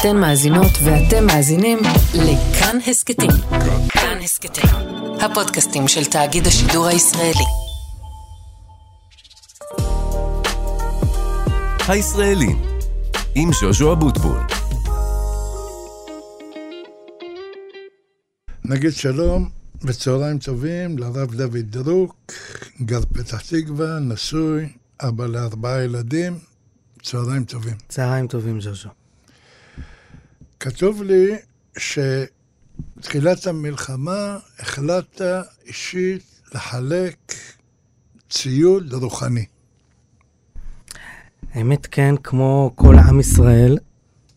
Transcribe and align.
אתן 0.00 0.16
מאזינות 0.16 0.72
ואתם 0.84 1.26
מאזינים 1.26 1.78
לכאן 2.14 2.78
הסכתים. 2.86 3.30
כאן 3.88 4.18
הסכתים, 4.22 4.70
הפודקאסטים 5.20 5.88
של 5.88 6.04
תאגיד 6.04 6.46
השידור 6.46 6.86
הישראלי. 6.86 7.44
הישראלים, 11.88 12.62
עם 13.34 13.50
ז'וז'ו 13.52 13.92
אבוטבול. 13.92 14.40
נגיד 18.64 18.92
שלום 18.92 19.48
וצהריים 19.82 20.38
טובים 20.38 20.98
לרב 20.98 21.34
דוד 21.34 21.56
דרוק, 21.56 22.32
גר 22.82 23.00
פתח 23.14 23.40
תקווה, 23.40 23.98
נשוי, 23.98 24.68
אבא 25.00 25.26
לארבעה 25.26 25.82
ילדים, 25.84 26.38
צהריים 27.02 27.44
טובים. 27.44 27.74
צהריים 27.88 28.26
טובים, 28.26 28.60
ז'וז'ו. 28.60 29.05
כתוב 30.60 31.02
לי 31.02 31.36
שתחילת 31.78 33.46
המלחמה 33.46 34.38
החלטת 34.58 35.22
אישית 35.66 36.22
לחלק 36.54 37.34
ציוד 38.30 38.92
רוחני. 38.92 39.44
האמת 41.54 41.86
כן, 41.86 42.14
כמו 42.22 42.72
כל 42.74 42.94
עם 42.98 43.20
ישראל, 43.20 43.78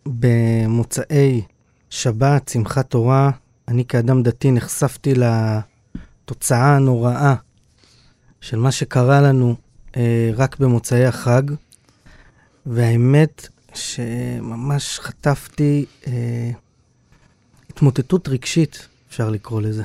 במוצאי 0.05 1.41
שבת, 1.89 2.47
שמחת 2.47 2.89
תורה, 2.89 3.31
אני 3.67 3.85
כאדם 3.85 4.23
דתי 4.23 4.51
נחשפתי 4.51 5.13
לתוצאה 5.15 6.75
הנוראה 6.75 7.35
של 8.41 8.57
מה 8.57 8.71
שקרה 8.71 9.21
לנו 9.21 9.55
אה, 9.97 10.31
רק 10.35 10.59
במוצאי 10.59 11.05
החג, 11.05 11.41
והאמת 12.65 13.47
שממש 13.73 14.99
חטפתי 14.99 15.85
אה, 16.07 16.51
התמוטטות 17.69 18.27
רגשית, 18.27 18.87
אפשר 19.09 19.29
לקרוא 19.29 19.61
לזה. 19.61 19.83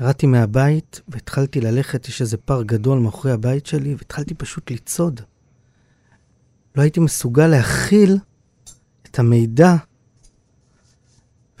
ירדתי 0.00 0.26
מהבית 0.26 1.00
והתחלתי 1.08 1.60
ללכת, 1.60 2.08
יש 2.08 2.20
איזה 2.20 2.36
פארק 2.36 2.66
גדול 2.66 2.98
מאחורי 2.98 3.32
הבית 3.32 3.66
שלי, 3.66 3.94
והתחלתי 3.94 4.34
פשוט 4.34 4.70
לצעוד. 4.70 5.20
לא 6.76 6.82
הייתי 6.82 7.00
מסוגל 7.00 7.46
להכיל 7.46 8.18
את 9.10 9.18
המידע. 9.18 9.74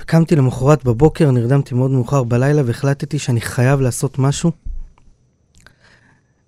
וקמתי 0.00 0.36
למחרת 0.36 0.84
בבוקר, 0.84 1.30
נרדמתי 1.30 1.74
מאוד 1.74 1.90
מאוחר 1.90 2.24
בלילה 2.24 2.62
והחלטתי 2.66 3.18
שאני 3.18 3.40
חייב 3.40 3.80
לעשות 3.80 4.18
משהו. 4.18 4.52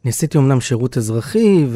אני 0.05 0.11
עשיתי 0.11 0.39
אמנם 0.39 0.61
שירות 0.61 0.97
אזרחי 0.99 1.67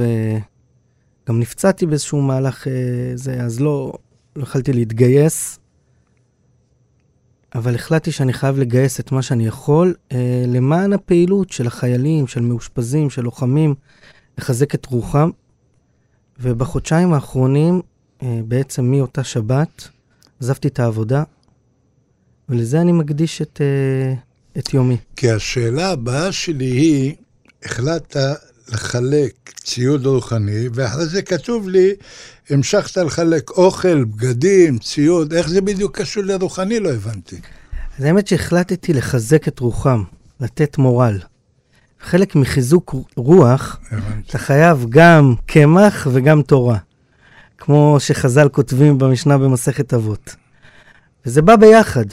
וגם 1.29 1.41
נפצעתי 1.41 1.87
באיזשהו 1.87 2.23
מהלך 2.23 2.69
אה, 2.69 2.73
זה, 3.15 3.43
אז 3.43 3.61
לא, 3.61 3.93
לא 4.37 4.43
יכלתי 4.43 4.73
להתגייס. 4.73 5.59
אבל 7.55 7.75
החלטתי 7.75 8.12
שאני 8.12 8.33
חייב 8.33 8.59
לגייס 8.59 9.01
את 9.01 9.12
מה 9.12 9.23
שאני 9.23 9.47
יכול 9.47 9.95
אה, 10.12 10.45
למען 10.47 10.93
הפעילות 10.93 11.51
של 11.51 11.67
החיילים, 11.67 12.27
של 12.27 12.41
מאושפזים, 12.41 13.11
של 13.11 13.23
לוחמים, 13.23 13.75
לחזק 14.39 14.75
את 14.75 14.87
רוחם. 14.87 15.31
ובחודשיים 16.41 17.15
האחרונים, 17.15 17.81
אה, 18.23 18.41
בעצם 18.48 18.85
מאותה 18.85 19.25
שבת, 19.25 19.89
עזבתי 20.41 20.69
את 20.69 20.81
העבודה, 20.81 21.23
ולזה 22.48 22.81
אני 22.81 22.92
מקדיש 22.92 23.42
את, 23.42 23.61
אה, 23.61 24.15
את 24.59 24.75
יומי. 24.75 24.97
כי 25.17 25.31
השאלה 25.31 25.91
הבאה 25.91 26.33
שלי 26.33 26.65
היא, 26.65 27.15
החלטת 27.65 28.17
לחלק 28.69 29.52
ציוד 29.64 30.06
רוחני, 30.06 30.69
ואחרי 30.74 31.06
זה 31.06 31.22
כתוב 31.22 31.69
לי, 31.69 31.92
המשכת 32.50 32.97
לחלק 32.97 33.50
אוכל, 33.50 34.05
בגדים, 34.05 34.78
ציוד, 34.78 35.33
איך 35.33 35.48
זה 35.48 35.61
בדיוק 35.61 35.98
קשור 35.98 36.22
לרוחני? 36.24 36.80
לא 36.80 36.91
הבנתי. 36.91 37.36
אז 37.98 38.05
האמת 38.05 38.27
שהחלטתי 38.27 38.92
לחזק 38.92 39.48
את 39.48 39.58
רוחם, 39.58 40.02
לתת 40.41 40.78
מורל. 40.78 41.18
חלק 42.01 42.36
מחיזוק 42.36 42.95
רוח, 43.17 43.80
הבנתי. 43.90 44.28
אתה 44.28 44.39
חייב 44.39 44.86
גם 44.89 45.34
קמח 45.46 46.07
וגם 46.12 46.42
תורה, 46.42 46.78
כמו 47.58 47.96
שחז"ל 47.98 48.48
כותבים 48.48 48.98
במשנה 48.98 49.39
במסכת 49.39 49.95
אבות. 49.95 50.36
וזה 51.27 51.42
בא 51.42 51.57
ביחד. 51.57 52.05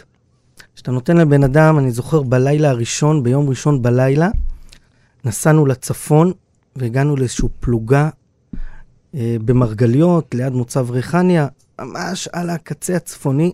כשאתה 0.75 0.91
נותן 0.91 1.17
לבן 1.17 1.44
אדם, 1.44 1.79
אני 1.79 1.91
זוכר 1.91 2.21
בלילה 2.21 2.69
הראשון, 2.69 3.23
ביום 3.23 3.49
ראשון 3.49 3.81
בלילה, 3.81 4.29
נסענו 5.25 5.65
לצפון 5.65 6.31
והגענו 6.75 7.16
לאיזושהי 7.16 7.47
פלוגה 7.59 8.09
אה, 9.16 9.36
במרגליות, 9.46 10.36
ליד 10.36 10.53
מוצב 10.53 10.91
ריחניה, 10.91 11.47
ממש 11.81 12.28
על 12.28 12.50
הקצה 12.50 12.96
הצפוני. 12.96 13.52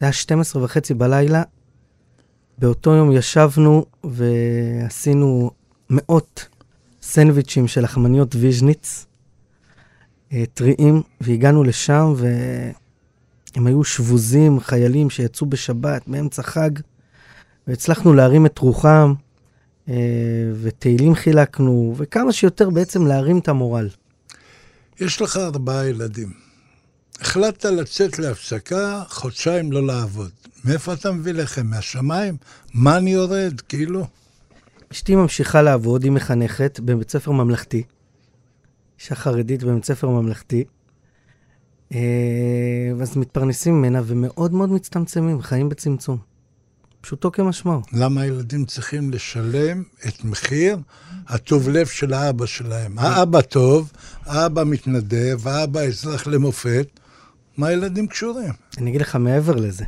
זה 0.00 0.06
היה 0.06 0.12
12 0.12 0.64
וחצי 0.64 0.94
בלילה. 0.94 1.42
באותו 2.58 2.94
יום 2.94 3.12
ישבנו 3.12 3.86
ועשינו 4.04 5.50
מאות 5.90 6.48
סנדוויצ'ים 7.02 7.68
של 7.68 7.82
לחמניות 7.82 8.34
ויז'ניץ, 8.34 9.06
אה, 10.32 10.44
טריים, 10.54 11.02
והגענו 11.20 11.64
לשם 11.64 12.12
והם 12.16 13.66
היו 13.66 13.84
שבוזים, 13.84 14.60
חיילים 14.60 15.10
שיצאו 15.10 15.46
בשבת, 15.46 16.02
באמצע 16.06 16.42
חג, 16.42 16.70
והצלחנו 17.66 18.14
להרים 18.14 18.46
את 18.46 18.58
רוחם, 18.58 19.14
ותהילים 20.62 21.14
חילקנו, 21.14 21.94
וכמה 21.96 22.32
שיותר 22.32 22.70
בעצם 22.70 23.06
להרים 23.06 23.38
את 23.38 23.48
המורל. 23.48 23.88
יש 25.00 25.22
לך 25.22 25.36
ארבעה 25.36 25.88
ילדים. 25.88 26.32
החלטת 27.20 27.64
לצאת 27.64 28.18
להפסקה, 28.18 29.02
חודשיים 29.08 29.72
לא 29.72 29.86
לעבוד. 29.86 30.30
מאיפה 30.64 30.92
אתה 30.92 31.12
מביא 31.12 31.32
לחם? 31.32 31.66
מהשמיים? 31.66 32.36
מה 32.74 32.98
אני 32.98 33.12
יורד? 33.12 33.60
כאילו? 33.60 34.06
אשתי 34.92 35.14
ממשיכה 35.14 35.62
לעבוד, 35.62 36.02
היא 36.02 36.12
מחנכת 36.12 36.80
בבית 36.80 37.10
ספר 37.10 37.30
ממלכתי. 37.30 37.82
אישה 39.00 39.14
חרדית 39.14 39.62
בבית 39.62 39.84
ספר 39.84 40.08
ממלכתי. 40.08 40.64
אה, 41.94 41.98
ואז 42.96 43.16
מתפרנסים 43.16 43.74
ממנה 43.74 44.00
ומאוד 44.04 44.52
מאוד 44.52 44.72
מצטמצמים, 44.72 45.42
חיים 45.42 45.68
בצמצום. 45.68 46.31
פשוטו 47.02 47.32
כמשמעו. 47.32 47.80
למה 47.92 48.20
הילדים 48.20 48.64
צריכים 48.64 49.10
לשלם 49.10 49.82
את 50.08 50.24
מחיר 50.24 50.78
הטוב 51.26 51.68
לב 51.68 51.86
של 51.86 52.12
האבא 52.12 52.46
שלהם? 52.46 52.98
האבא 52.98 53.40
טוב, 53.40 53.92
האבא 54.24 54.64
מתנדב, 54.64 55.48
האבא 55.48 55.80
אזרח 55.80 56.26
למופת. 56.26 56.88
מה 57.56 57.66
הילדים 57.66 58.06
קשורים? 58.06 58.52
אני 58.78 58.90
אגיד 58.90 59.00
לך 59.00 59.16
מעבר 59.16 59.56
לזה. 59.56 59.84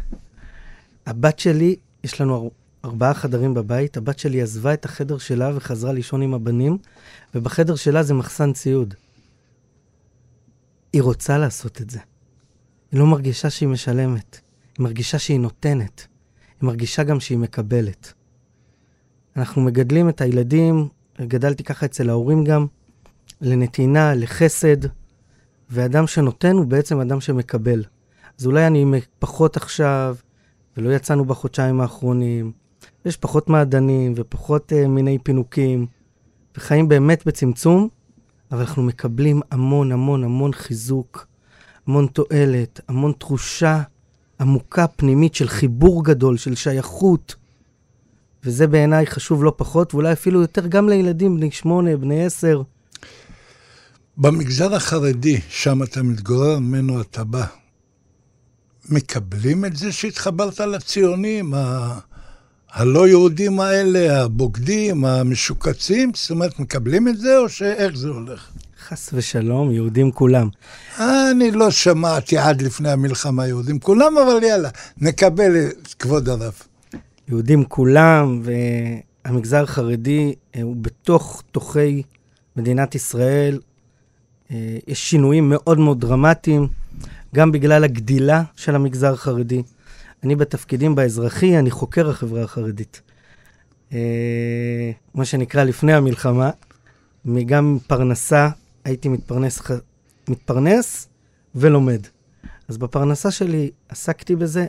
הבת 1.06 1.38
שלי, 1.38 1.76
יש 2.04 2.20
לנו 2.20 2.36
אר- 2.44 2.48
ארבעה 2.90 3.14
חדרים 3.14 3.54
בבית, 3.54 3.96
הבת 3.96 4.18
שלי 4.18 4.42
עזבה 4.42 4.74
את 4.74 4.84
החדר 4.84 5.18
שלה 5.18 5.50
וחזרה 5.56 5.92
לישון 5.92 6.22
עם 6.22 6.34
הבנים, 6.34 6.78
ובחדר 7.34 7.74
שלה 7.76 8.02
זה 8.02 8.14
מחסן 8.14 8.52
ציוד. 8.52 8.94
היא 10.92 11.02
רוצה 11.02 11.38
לעשות 11.38 11.80
את 11.80 11.90
זה. 11.90 11.98
היא 12.92 13.00
לא 13.00 13.06
מרגישה 13.06 13.50
שהיא 13.50 13.68
משלמת, 13.68 14.40
היא 14.78 14.84
מרגישה 14.84 15.18
שהיא 15.18 15.40
נותנת, 15.40 16.06
מרגישה 16.64 17.02
גם 17.02 17.20
שהיא 17.20 17.38
מקבלת. 17.38 18.12
אנחנו 19.36 19.62
מגדלים 19.62 20.08
את 20.08 20.20
הילדים, 20.20 20.88
גדלתי 21.20 21.64
ככה 21.64 21.86
אצל 21.86 22.10
ההורים 22.10 22.44
גם, 22.44 22.66
לנתינה, 23.40 24.14
לחסד, 24.14 24.76
ואדם 25.70 26.06
שנותן 26.06 26.56
הוא 26.56 26.66
בעצם 26.66 27.00
אדם 27.00 27.20
שמקבל. 27.20 27.84
אז 28.38 28.46
אולי 28.46 28.66
אני 28.66 29.00
פחות 29.18 29.56
עכשיו, 29.56 30.16
ולא 30.76 30.94
יצאנו 30.94 31.24
בחודשיים 31.24 31.80
האחרונים, 31.80 32.52
יש 33.04 33.16
פחות 33.16 33.48
מעדנים 33.48 34.12
ופחות 34.16 34.72
uh, 34.72 34.88
מיני 34.88 35.18
פינוקים, 35.18 35.86
וחיים 36.56 36.88
באמת 36.88 37.26
בצמצום, 37.26 37.88
אבל 38.52 38.60
אנחנו 38.60 38.82
מקבלים 38.82 39.40
המון 39.50 39.92
המון 39.92 40.24
המון 40.24 40.52
חיזוק, 40.52 41.26
המון 41.86 42.06
תועלת, 42.06 42.80
המון 42.88 43.12
תחושה 43.18 43.82
עמוקה 44.44 44.86
פנימית 44.86 45.34
של 45.34 45.48
חיבור 45.48 46.04
גדול, 46.04 46.36
של 46.36 46.54
שייכות. 46.54 47.34
וזה 48.44 48.66
בעיניי 48.66 49.06
חשוב 49.06 49.44
לא 49.44 49.52
פחות, 49.56 49.94
ואולי 49.94 50.12
אפילו 50.12 50.40
יותר 50.40 50.66
גם 50.66 50.88
לילדים 50.88 51.36
בני 51.36 51.50
שמונה, 51.50 51.96
בני 51.96 52.24
עשר. 52.24 52.62
במגזר 54.16 54.74
החרדי, 54.74 55.40
שם 55.48 55.82
אתה 55.82 56.02
מתגורר, 56.02 56.58
ממנו 56.58 57.00
אתה 57.00 57.24
בא, 57.24 57.46
מקבלים 58.88 59.64
את 59.64 59.76
זה 59.76 59.92
שהתחברת 59.92 60.60
לציונים, 60.60 61.54
ה... 61.54 61.98
הלא 62.72 63.08
יהודים 63.08 63.60
האלה, 63.60 64.22
הבוגדים, 64.22 65.04
המשוקצים? 65.04 66.12
זאת 66.14 66.30
אומרת, 66.30 66.58
מקבלים 66.58 67.08
את 67.08 67.18
זה, 67.18 67.38
או 67.38 67.48
שאיך 67.48 67.96
זה 67.96 68.08
הולך? 68.08 68.50
חס 68.88 69.10
ושלום, 69.12 69.70
יהודים 69.70 70.12
כולם. 70.12 70.48
אני 70.98 71.50
לא 71.50 71.70
שמעתי 71.70 72.38
עד 72.38 72.62
לפני 72.62 72.90
המלחמה 72.90 73.46
יהודים 73.46 73.78
כולם, 73.78 74.18
אבל 74.18 74.42
יאללה, 74.42 74.68
נקבל 74.98 75.56
את 75.56 75.94
כבוד 75.98 76.28
הרב. 76.28 76.52
יהודים 77.28 77.64
כולם, 77.64 78.42
והמגזר 78.44 79.62
החרדי 79.62 80.34
אה, 80.56 80.62
הוא 80.62 80.76
בתוך 80.76 81.42
תוכי 81.52 82.02
מדינת 82.56 82.94
ישראל. 82.94 83.60
אה, 84.50 84.76
יש 84.86 85.10
שינויים 85.10 85.48
מאוד 85.48 85.78
מאוד 85.78 86.00
דרמטיים. 86.00 86.68
גם 87.34 87.52
בגלל 87.52 87.84
הגדילה 87.84 88.42
של 88.56 88.74
המגזר 88.74 89.12
החרדי. 89.12 89.62
אני 90.22 90.36
בתפקידים 90.36 90.94
באזרחי, 90.94 91.58
אני 91.58 91.70
חוקר 91.70 92.10
החברה 92.10 92.42
החרדית. 92.42 93.02
אה, 93.92 94.90
מה 95.14 95.24
שנקרא 95.24 95.64
לפני 95.64 95.94
המלחמה, 95.94 96.50
גם 97.46 97.78
פרנסה, 97.86 98.48
הייתי 98.84 99.08
מתפרנס, 99.08 99.62
מתפרנס 100.28 101.08
ולומד. 101.54 102.00
אז 102.68 102.78
בפרנסה 102.78 103.30
שלי 103.30 103.70
עסקתי 103.88 104.36
בזה, 104.36 104.66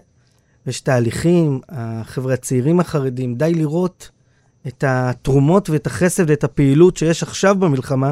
יש 0.68 0.82
תהליכים, 0.82 1.60
החבר'ה 1.70 2.34
הצעירים 2.34 2.80
החרדים, 2.80 3.36
די 3.36 3.54
לראות 3.54 4.10
את 4.68 4.84
התרומות 4.88 5.70
ואת 5.70 5.88
החסד 5.88 6.30
ואת 6.30 6.44
הפעילות 6.44 6.98
שיש 6.98 7.24
עכשיו 7.24 7.56
במלחמה 7.56 8.12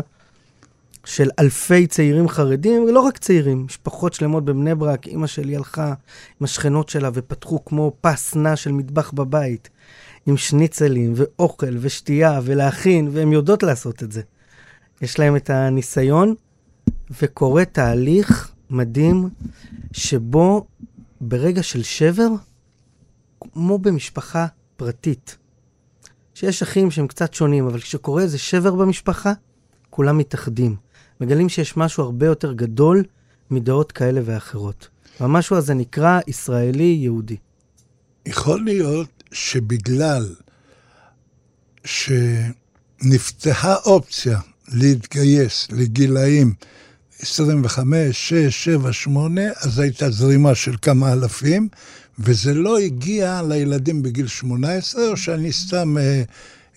של 1.06 1.30
אלפי 1.40 1.88
צעירים 1.88 2.28
חרדים, 2.28 2.84
ולא 2.84 3.00
רק 3.00 3.18
צעירים, 3.18 3.66
משפחות 3.66 4.14
שלמות 4.14 4.46
בבני 4.46 4.76
ברק, 4.76 5.08
אימא 5.08 5.28
שלי 5.28 5.56
הלכה 5.56 5.94
עם 6.40 6.44
השכנות 6.44 6.90
שלה 6.90 7.10
ופתחו 7.14 7.66
כמו 7.66 7.92
פס 8.02 8.36
נע 8.36 8.56
של 8.56 8.72
מטבח 8.72 9.12
בבית, 9.12 9.70
עם 10.26 10.38
שניצלים 10.38 11.14
ואוכל 11.16 11.76
ושתייה 11.80 12.40
ולהכין, 12.44 13.08
והן 13.12 13.32
יודעות 13.32 13.64
לעשות 13.64 14.04
את 14.04 14.12
זה. 14.12 14.22
יש 15.02 15.20
להם 15.20 15.36
את 15.36 15.50
הניסיון, 15.50 16.36
וקורה 17.22 17.66
תהליך 17.66 18.52
מדהים 18.70 19.30
שבו 19.92 20.68
ברגע 21.22 21.64
של 21.64 21.84
שבר, 21.84 22.28
כמו 23.40 23.78
במשפחה 23.78 24.48
פרטית, 24.76 25.38
שיש 26.34 26.62
אחים 26.62 26.92
שהם 26.92 27.08
קצת 27.08 27.34
שונים, 27.34 27.68
אבל 27.68 27.80
כשקורה 27.80 28.22
איזה 28.24 28.38
שבר 28.38 28.76
במשפחה, 28.76 29.34
כולם 29.90 30.18
מתאחדים. 30.18 30.76
מגלים 31.22 31.50
שיש 31.50 31.78
משהו 31.78 32.04
הרבה 32.04 32.26
יותר 32.26 32.54
גדול 32.54 33.04
מדעות 33.52 33.92
כאלה 33.92 34.22
ואחרות. 34.26 34.88
והמשהו 35.20 35.56
הזה 35.56 35.74
נקרא 35.74 36.20
ישראלי-יהודי. 36.28 37.38
יכול 38.26 38.64
להיות 38.64 39.24
שבגלל 39.32 40.36
שנפתחה 43.04 43.76
אופציה 43.76 44.40
להתגייס 44.68 45.68
לגילאים 45.72 46.54
25, 47.20 48.30
6, 48.30 48.64
7, 48.64 48.94
8, 48.94 49.42
אז 49.62 49.80
הייתה 49.80 50.10
זרימה 50.10 50.56
של 50.56 50.76
כמה 50.82 51.14
אלפים, 51.14 51.68
וזה 52.20 52.54
לא 52.54 52.78
הגיע 52.78 53.42
לילדים 53.48 54.04
בגיל 54.04 54.28
18, 54.28 55.08
או 55.08 55.18
שאני 55.18 55.52
סתם 55.52 55.98
אה, 55.98 56.24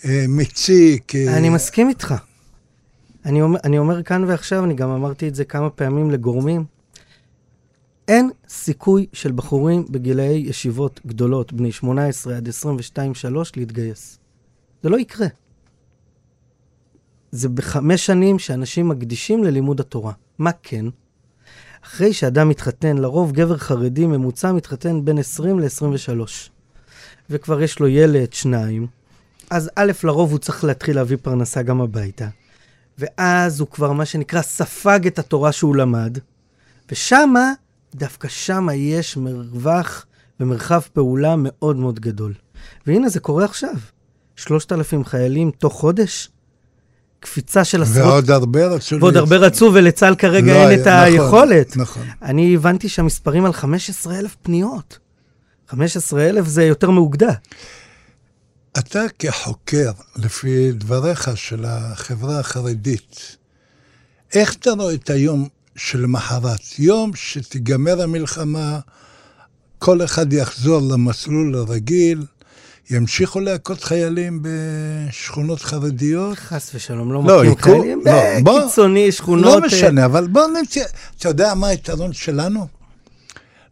אה, 0.05 0.25
מציק... 0.29 1.15
אה... 1.15 1.37
אני 1.37 1.49
מסכים 1.49 1.89
איתך. 1.89 2.15
אני 3.25 3.43
אומר, 3.43 3.59
אני 3.65 3.79
אומר 3.79 4.03
כאן 4.03 4.25
ועכשיו, 4.25 4.65
אני 4.65 4.75
גם 4.75 4.91
אמרתי 4.91 5.29
את 5.29 5.35
זה 5.35 5.45
כמה 5.45 5.71
פעמים 5.71 6.11
לגורמים. 6.11 6.65
אין 8.09 8.31
סיכוי 8.49 9.07
של 9.13 9.33
בחורים 9.33 9.85
בגילאי 9.91 10.45
ישיבות 10.47 11.01
גדולות, 11.07 11.53
בני 11.53 11.73
18 11.73 12.37
עד 12.37 12.49
22-3, 12.49 12.53
להתגייס. 13.57 14.19
זה 14.83 14.89
לא 14.89 14.99
יקרה. 14.99 15.27
זה 17.37 17.49
בחמש 17.49 18.07
שנים 18.07 18.39
שאנשים 18.39 18.89
מקדישים 18.89 19.45
ללימוד 19.45 19.81
התורה. 19.81 20.13
מה 20.39 20.51
כן? 20.63 20.85
אחרי 21.85 22.13
שאדם 22.13 22.49
מתחתן, 22.49 22.99
לרוב 22.99 23.33
גבר 23.33 23.57
חרדי 23.57 24.07
ממוצע 24.07 24.53
מתחתן 24.53 25.05
בין 25.05 25.19
20 25.19 25.61
ל-23, 25.61 26.21
וכבר 27.31 27.63
יש 27.63 27.81
לו 27.81 27.89
ילד, 27.89 28.33
שניים, 28.33 28.87
אז 29.51 29.71
א', 29.77 29.93
לרוב 30.05 30.31
הוא 30.31 30.39
צריך 30.39 30.65
להתחיל 30.65 30.97
להביא 30.97 31.17
פרנסה 31.23 31.63
גם 31.63 31.81
הביתה, 31.81 32.29
ואז 32.99 33.61
הוא 33.61 33.69
כבר, 33.69 33.93
מה 33.93 34.05
שנקרא, 34.05 34.43
ספג 34.43 35.07
את 35.07 35.19
התורה 35.19 35.53
שהוא 35.53 35.77
למד, 35.77 36.19
ושמה, 36.91 37.53
דווקא 37.95 38.29
שמה 38.29 38.75
יש 38.75 39.17
מרווח 39.17 40.07
ומרחב 40.41 40.81
פעולה 40.93 41.35
מאוד 41.39 41.77
מאוד 41.77 42.01
גדול. 42.01 42.35
והנה, 42.87 43.09
זה 43.09 43.21
קורה 43.21 43.45
עכשיו. 43.45 43.75
3,000 44.37 45.05
חיילים 45.05 45.51
תוך 45.51 45.73
חודש, 45.73 46.31
קפיצה 47.21 47.65
של 47.65 47.83
עשרות... 47.83 48.07
ועוד 48.07 48.31
הרבה 48.31 48.67
רצו... 48.67 48.97
ועוד 49.01 49.17
הרבה 49.17 49.37
רצו, 49.37 49.71
ולצה"ל 49.75 50.15
כרגע 50.15 50.55
לא, 50.55 50.71
אין 50.71 50.81
את 50.81 50.87
נכון, 50.87 51.03
היכולת. 51.03 51.77
נכון. 51.77 52.03
אני 52.23 52.55
הבנתי 52.55 52.89
שהמספרים 52.89 53.45
על 53.45 53.53
15,000 53.53 54.37
פניות. 54.43 54.99
15,000 55.69 56.47
זה 56.47 56.65
יותר 56.65 56.91
מאוגדה. 56.91 57.33
אתה 58.79 59.03
כחוקר, 59.19 59.91
לפי 60.17 60.73
דבריך 60.73 61.31
של 61.35 61.65
החברה 61.69 62.41
החרדית, 62.41 63.37
איך 64.35 64.55
אתה 64.55 64.71
רואה 64.71 64.95
את 64.95 65.11
היום 65.11 65.49
שלמחרת? 65.77 66.79
יום 66.79 67.11
שתיגמר 67.15 68.03
המלחמה, 68.03 68.79
כל 69.79 70.05
אחד 70.05 70.33
יחזור 70.33 70.81
למסלול 70.93 71.55
הרגיל, 71.55 72.25
ימשיכו 72.91 73.41
להכות 73.41 73.85
חיילים 73.85 74.43
בשכונות 74.43 75.61
חרדיות? 75.61 76.39
חס 76.39 76.71
ושלום, 76.75 77.13
לא, 77.13 77.23
לא 77.25 77.43
מכים 77.43 77.57
חיילים 77.63 78.03
לא, 78.05 78.13
בקיצוני, 78.43 79.13
שכונות... 79.13 79.45
לא 79.45 79.55
אה, 79.55 79.61
משנה, 79.61 80.05
אבל 80.05 80.27
בוא 80.27 80.47
נמצא... 80.47 80.81
אתה 81.19 81.29
יודע 81.29 81.55
מה 81.55 81.67
היתרון 81.67 82.13
שלנו? 82.13 82.67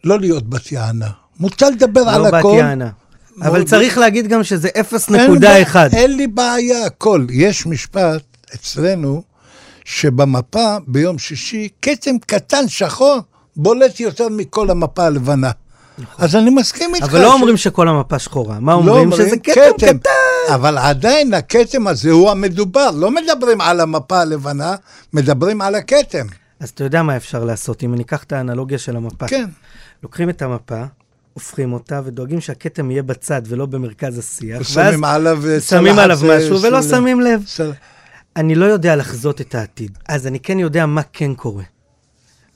לא 0.05 0.21
להיות 0.21 0.49
בת 0.51 0.73
יענה. 0.73 1.11
מותר 1.41 1.71
לדבר 1.71 2.05
לא 2.05 2.11
על 2.11 2.27
הכל. 2.27 2.49
לא 2.49 2.55
בת 2.55 2.59
יענה. 2.59 2.91
אבל 3.43 3.65
צריך 3.65 3.99
להגיד 3.99 4.27
גם 4.27 4.45
שזה 4.45 4.69
0.1. 4.69 5.77
אין 5.93 6.17
לי 6.17 6.27
בעיה, 6.27 6.87
הכל. 6.87 7.27
יש 7.31 7.67
משפט 7.67 8.23
אצלנו, 8.55 9.23
שבמפה 9.85 10.77
ביום 10.87 11.19
שישי, 11.19 11.69
כתם 11.83 12.19
קטן 12.27 12.69
שחור 12.69 13.19
בולט 13.57 14.01
יותר 14.01 14.29
מכל 14.29 14.71
המפה 14.71 15.05
הלבנה. 15.05 15.51
אז 16.19 16.37
אני 16.37 16.51
מסכים 16.51 16.95
איתך. 16.95 17.05
אבל 17.05 17.21
לא 17.21 17.33
אומרים 17.33 17.57
שכל 17.57 17.89
המפה 17.89 18.19
שחורה, 18.19 18.61
מה 18.61 18.73
לא 18.73 18.77
אומרים? 18.77 19.13
שזה 19.13 19.37
כתם 19.37 19.61
קטן. 19.77 19.97
אבל 20.55 20.79
עדיין 20.79 21.35
הכתם 21.35 21.87
הזה 21.87 22.11
הוא 22.11 22.31
המדובר, 22.31 22.91
לא 22.91 23.11
מדברים 23.11 23.61
על 23.61 23.81
המפה 23.81 24.21
הלבנה, 24.21 24.75
מדברים 25.13 25.61
על 25.61 25.75
הכתם. 25.75 26.27
אז 26.61 26.69
אתה 26.69 26.85
יודע 26.85 27.03
מה 27.03 27.17
אפשר 27.17 27.45
לעשות, 27.45 27.83
אם 27.85 27.95
אני 27.95 28.03
אקח 28.03 28.23
את 28.23 28.33
האנלוגיה 28.33 28.79
של 28.79 28.97
המפה. 28.97 29.29
כן. 29.29 29.47
לוקחים 30.03 30.31
את 30.31 30.43
המפה, 30.43 30.83
הופכים 31.33 31.73
אותה 31.73 32.01
ודואגים 32.05 32.41
שהכתם 32.41 32.91
יהיה 32.91 33.03
בצד 33.03 33.43
ולא 33.47 33.67
במרכז 33.67 34.19
השיח. 34.19 34.61
ושמים 34.61 35.05
עליו 35.05 35.43
שמים 35.61 35.99
עליו 35.99 36.19
משהו 36.37 36.63
ולא 36.63 36.83
שמים 36.83 37.21
לב. 37.21 37.45
אני 38.37 38.55
לא 38.55 38.65
יודע 38.65 38.97
לחזות 38.97 39.41
את 39.41 39.55
העתיד, 39.55 39.99
אז 40.09 40.27
אני 40.27 40.41
כן 40.41 40.59
יודע 40.59 40.87
מה 40.87 41.03
כן 41.13 41.35
קורה. 41.35 41.65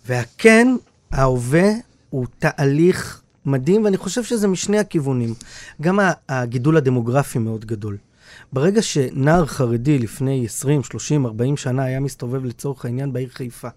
והכן, 0.06 0.76
ההווה, 1.12 1.70
הוא 2.10 2.26
תהליך 2.38 3.20
מדהים, 3.48 3.84
ואני 3.84 3.96
חושב 3.96 4.24
שזה 4.24 4.48
משני 4.48 4.78
הכיוונים. 4.78 5.34
גם 5.80 5.98
הגידול 6.28 6.76
הדמוגרפי 6.76 7.38
מאוד 7.38 7.64
גדול. 7.64 7.96
ברגע 8.52 8.82
שנער 8.82 9.46
חרדי 9.46 9.98
לפני 9.98 10.44
20, 10.44 10.82
30, 10.84 11.26
40 11.26 11.56
שנה 11.56 11.84
היה 11.84 12.00
מסתובב 12.00 12.44
לצורך 12.44 12.84
העניין 12.84 13.12
בעיר 13.12 13.28
חיפה, 13.28 13.68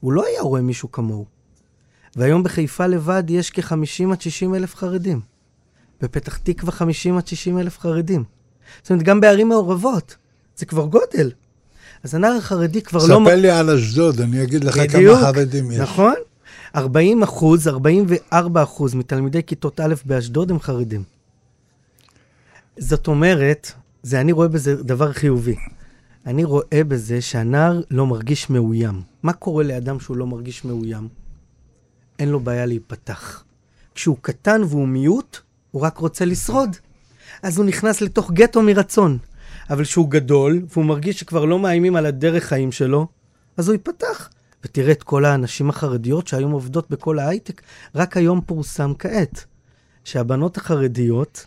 הוא 0.00 0.12
לא 0.12 0.24
היה 0.26 0.40
רואה 0.40 0.60
מישהו 0.60 0.92
כמוהו. 0.92 1.24
והיום 2.16 2.42
בחיפה 2.42 2.86
לבד 2.86 3.22
יש 3.28 3.50
כ-50 3.50 4.12
עד 4.12 4.20
60 4.20 4.54
אלף 4.54 4.74
חרדים. 4.74 5.20
בפתח 6.00 6.36
תקווה 6.36 6.72
50 6.72 7.16
עד 7.16 7.26
60 7.26 7.58
אלף 7.58 7.78
חרדים. 7.78 8.24
זאת 8.82 8.90
אומרת, 8.90 9.02
גם 9.02 9.20
בערים 9.20 9.48
מעורבות, 9.48 10.16
זה 10.56 10.66
כבר 10.66 10.86
גודל. 10.86 11.30
אז 12.02 12.14
הנער 12.14 12.32
החרדי 12.32 12.82
כבר 12.82 12.98
לא... 12.98 13.20
ספר 13.24 13.36
לי 13.36 13.50
על 13.50 13.70
אשדוד, 13.70 14.20
אני 14.20 14.42
אגיד 14.42 14.64
לך 14.64 14.76
בדיוק, 14.76 15.18
כמה 15.18 15.32
חרדים 15.32 15.70
יש. 15.70 15.78
נכון. 15.78 16.14
40 16.76 17.22
אחוז, 17.22 17.68
44 17.68 18.62
אחוז 18.62 18.94
מתלמידי 18.94 19.42
כיתות 19.42 19.80
א' 19.80 19.94
באשדוד 20.04 20.50
הם 20.50 20.60
חרדים. 20.60 21.02
זאת 22.78 23.06
אומרת, 23.06 23.72
זה 24.02 24.20
אני 24.20 24.32
רואה 24.32 24.48
בזה 24.48 24.82
דבר 24.82 25.12
חיובי. 25.12 25.56
אני 26.26 26.44
רואה 26.44 26.84
בזה 26.88 27.20
שהנער 27.20 27.80
לא 27.90 28.06
מרגיש 28.06 28.50
מאוים. 28.50 29.02
מה 29.22 29.32
קורה 29.32 29.64
לאדם 29.64 30.00
שהוא 30.00 30.16
לא 30.16 30.26
מרגיש 30.26 30.64
מאוים? 30.64 31.08
אין 32.18 32.28
לו 32.28 32.40
בעיה 32.40 32.66
להיפתח. 32.66 33.44
כשהוא 33.94 34.16
קטן 34.20 34.62
והוא 34.68 34.88
מיעוט, 34.88 35.38
הוא 35.70 35.82
רק 35.82 35.98
רוצה 35.98 36.24
לשרוד. 36.24 36.76
אז 37.42 37.58
הוא 37.58 37.66
נכנס 37.66 38.00
לתוך 38.00 38.30
גטו 38.32 38.62
מרצון. 38.62 39.18
אבל 39.70 39.84
כשהוא 39.84 40.10
גדול, 40.10 40.62
והוא 40.72 40.84
מרגיש 40.84 41.20
שכבר 41.20 41.44
לא 41.44 41.58
מאיימים 41.58 41.96
על 41.96 42.06
הדרך 42.06 42.44
חיים 42.44 42.72
שלו, 42.72 43.06
אז 43.56 43.68
הוא 43.68 43.72
ייפתח. 43.72 44.28
ותראה 44.64 44.92
את 44.92 45.02
כל 45.02 45.24
הנשים 45.24 45.68
החרדיות 45.68 46.26
שהיום 46.26 46.52
עובדות 46.52 46.90
בכל 46.90 47.18
ההייטק. 47.18 47.62
רק 47.94 48.16
היום 48.16 48.40
פורסם 48.46 48.92
כעת 48.98 49.44
שהבנות 50.04 50.56
החרדיות 50.56 51.46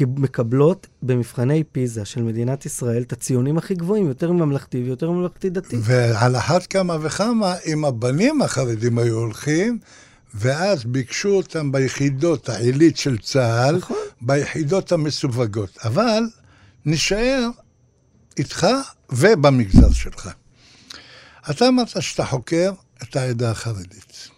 מקבלות 0.00 0.86
במבחני 1.02 1.64
פיזה 1.72 2.04
של 2.04 2.22
מדינת 2.22 2.66
ישראל 2.66 3.02
את 3.02 3.12
הציונים 3.12 3.58
הכי 3.58 3.74
גבוהים, 3.74 4.08
יותר 4.08 4.32
ממלכתי 4.32 4.82
ויותר 4.82 5.10
ממלכתי 5.10 5.50
דתי. 5.50 5.76
ועל 5.80 6.36
אחת 6.36 6.66
כמה 6.66 6.96
וכמה, 7.02 7.54
אם 7.66 7.84
הבנים 7.84 8.42
החרדים 8.42 8.98
היו 8.98 9.14
הולכים, 9.14 9.78
ואז 10.34 10.84
ביקשו 10.84 11.28
אותם 11.28 11.72
ביחידות 11.72 12.48
העילית 12.48 12.96
של 12.96 13.18
צה"ל, 13.18 13.76
נכון. 13.76 13.96
ביחידות 14.20 14.92
המסווגות. 14.92 15.78
אבל 15.84 16.22
נשאר 16.86 17.48
איתך 18.38 18.66
ובמגזר 19.12 19.92
שלך. 19.92 20.30
אתה 21.50 21.68
אמרת 21.68 22.02
שאתה 22.02 22.24
חוקר 22.24 22.72
את 23.02 23.16
העדה 23.16 23.50
החרדית. 23.50 24.28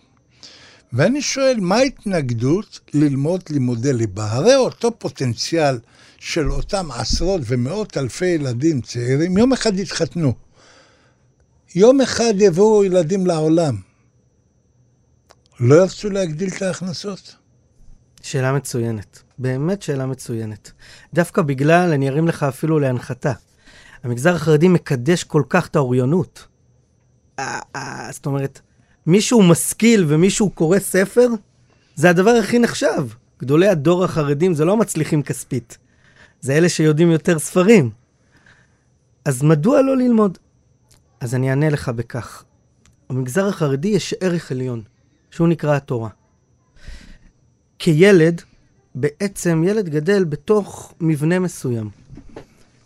ואני 0.92 1.22
שואל, 1.22 1.56
מה 1.60 1.76
ההתנגדות 1.76 2.80
ללמוד 2.94 3.42
לימודי 3.50 3.92
ליבה? 3.92 4.32
הרי 4.32 4.56
אותו 4.56 4.98
פוטנציאל 4.98 5.78
של 6.18 6.50
אותם 6.50 6.90
עשרות 6.90 7.40
ומאות 7.44 7.96
אלפי 7.96 8.26
ילדים 8.26 8.80
צעירים, 8.80 9.38
יום 9.38 9.52
אחד 9.52 9.78
יתחתנו. 9.78 10.32
יום 11.74 12.00
אחד 12.00 12.34
יבואו 12.38 12.84
ילדים 12.84 13.26
לעולם. 13.26 13.76
לא 15.60 15.74
ירצו 15.74 16.10
להגדיל 16.10 16.48
את 16.56 16.62
ההכנסות? 16.62 17.36
שאלה 18.22 18.52
מצוינת. 18.52 19.22
באמת 19.38 19.82
שאלה 19.82 20.06
מצוינת. 20.06 20.72
דווקא 21.14 21.42
בגלל, 21.42 21.92
אני 21.92 22.08
ארים 22.08 22.28
לך 22.28 22.42
אפילו 22.42 22.78
להנחתה. 22.78 23.32
המגזר 24.02 24.34
החרדי 24.34 24.68
מקדש 24.68 25.24
כל 25.24 25.42
כך 25.48 25.66
את 25.66 25.76
האוריינות. 25.76 26.46
זאת 28.10 28.26
אומרת, 28.26 28.60
מישהו 29.06 29.42
משכיל 29.42 30.04
ומישהו 30.08 30.50
קורא 30.50 30.78
ספר, 30.78 31.28
זה 31.94 32.10
הדבר 32.10 32.30
הכי 32.30 32.58
נחשב. 32.58 33.06
גדולי 33.40 33.68
הדור 33.68 34.04
החרדים 34.04 34.54
זה 34.54 34.64
לא 34.64 34.76
מצליחים 34.76 35.22
כספית, 35.22 35.78
זה 36.40 36.52
אלה 36.52 36.68
שיודעים 36.68 37.10
יותר 37.10 37.38
ספרים. 37.38 37.90
אז 39.24 39.42
מדוע 39.42 39.82
לא 39.82 39.96
ללמוד? 39.96 40.38
אז 41.20 41.34
אני 41.34 41.50
אענה 41.50 41.70
לך 41.70 41.88
בכך. 41.88 42.44
במגזר 43.10 43.48
החרדי 43.48 43.88
יש 43.88 44.14
ערך 44.20 44.52
עליון, 44.52 44.82
שהוא 45.30 45.48
נקרא 45.48 45.76
התורה. 45.76 46.08
כילד, 47.78 48.42
בעצם 48.94 49.64
ילד 49.66 49.88
גדל 49.88 50.24
בתוך 50.24 50.94
מבנה 51.00 51.38
מסוים. 51.38 51.90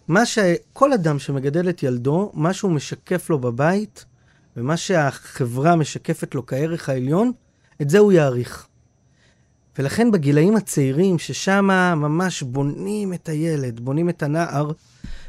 מה 0.09 0.27
שכל 0.27 0.93
אדם 0.93 1.19
שמגדל 1.19 1.69
את 1.69 1.83
ילדו, 1.83 2.31
מה 2.35 2.53
שהוא 2.53 2.73
משקף 2.73 3.31
לו 3.31 3.39
בבית, 3.39 4.05
ומה 4.57 4.77
שהחברה 4.77 5.77
משקפת 5.77 6.35
לו 6.35 6.47
כערך 6.47 6.89
העליון, 6.89 7.33
את 7.83 7.91
זה 7.91 7.99
הוא 7.99 8.13
יעריך. 8.13 8.67
ולכן 9.79 10.11
בגילאים 10.11 10.57
הצעירים, 10.57 11.19
ששם 11.19 11.65
ממש 11.97 12.43
בונים 12.43 13.15
את 13.15 13.29
הילד, 13.29 13.81
בונים 13.81 14.09
את 14.09 14.23
הנער, 14.23 14.73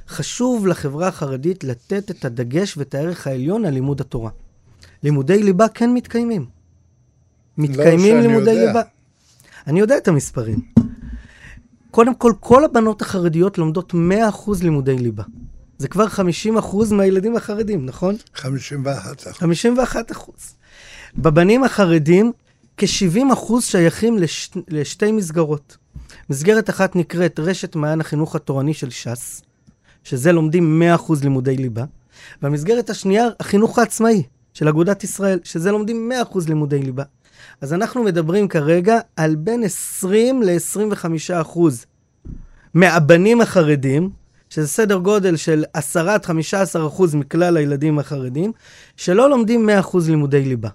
חשוב 0.07 0.67
לחברה 0.67 1.07
החרדית 1.07 1.63
לתת 1.63 2.11
את 2.11 2.25
הדגש 2.25 2.77
ואת 2.77 2.95
הערך 2.95 3.27
העליון 3.27 3.65
על 3.65 3.73
לימוד 3.73 4.01
התורה. 4.01 4.29
לימודי 5.03 5.43
ליבה 5.43 5.67
כן 5.67 5.93
מתקיימים. 5.93 6.45
מתקיימים 7.57 8.15
לא 8.15 8.21
לימודי 8.21 8.51
יודע. 8.51 8.65
ליבה. 8.67 8.81
אני 9.67 9.79
יודע 9.79 9.97
את 9.97 10.07
המספרים. 10.07 10.59
קודם 11.91 12.15
כל, 12.15 12.33
כל 12.39 12.65
הבנות 12.65 13.01
החרדיות 13.01 13.57
לומדות 13.57 13.93
100% 13.93 13.95
לימודי 14.61 14.97
ליבה. 14.97 15.23
זה 15.77 15.87
כבר 15.87 16.05
50% 16.07 16.93
מהילדים 16.93 17.35
החרדים, 17.35 17.85
נכון? 17.85 18.15
51 18.35 19.27
אחוז. 19.27 19.33
51 19.33 20.11
אחוז. 20.11 20.55
בבנים 21.17 21.63
החרדים, 21.63 22.31
כ-70 22.77 23.33
אחוז 23.33 23.63
שייכים 23.63 24.17
לש... 24.17 24.49
לשתי 24.67 25.11
מסגרות. 25.11 25.77
מסגרת 26.29 26.69
אחת 26.69 26.95
נקראת 26.95 27.39
רשת 27.39 27.75
מעיין 27.75 28.01
החינוך 28.01 28.35
התורני 28.35 28.73
של 28.73 28.89
ש"ס, 28.89 29.41
שזה 30.03 30.31
לומדים 30.31 30.79
100 30.79 30.95
אחוז 30.95 31.23
לימודי 31.23 31.57
ליבה, 31.57 31.83
והמסגרת 32.41 32.89
השנייה, 32.89 33.27
החינוך 33.39 33.79
העצמאי 33.79 34.23
של 34.53 34.67
אגודת 34.67 35.03
ישראל, 35.03 35.39
שזה 35.43 35.71
לומדים 35.71 36.09
100 36.09 36.21
אחוז 36.21 36.47
לימודי 36.47 36.79
ליבה. 36.79 37.03
אז 37.61 37.73
אנחנו 37.73 38.03
מדברים 38.03 38.47
כרגע 38.47 38.99
על 39.15 39.35
בין 39.35 39.63
20 39.63 40.43
ל-25 40.43 41.05
אחוז 41.33 41.85
מהבנים 42.73 43.41
החרדים, 43.41 44.09
שזה 44.53 44.67
סדר 44.67 44.97
גודל 44.97 45.35
של 45.35 45.63
10 45.73 46.09
עד 46.09 46.25
15 46.25 46.87
אחוז 46.87 47.15
מכלל 47.15 47.57
הילדים 47.57 47.99
החרדים, 47.99 48.51
שלא 48.97 49.29
לומדים 49.29 49.65
100 49.65 49.79
אחוז 49.79 50.09
לימודי 50.09 50.45
ליבה. 50.45 50.69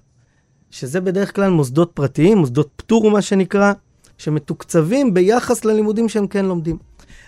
שזה 0.71 1.01
בדרך 1.01 1.35
כלל 1.37 1.51
מוסדות 1.51 1.91
פרטיים, 1.95 2.39
מוסדות 2.39 2.69
פטור 2.77 3.11
מה 3.11 3.23
שנקרא, 3.23 3.73
שמתוקצבים 4.19 5.15
ביחס 5.15 5.65
ללימודים 5.65 6.09
שהם 6.09 6.27
כן 6.27 6.45
לומדים. 6.45 6.79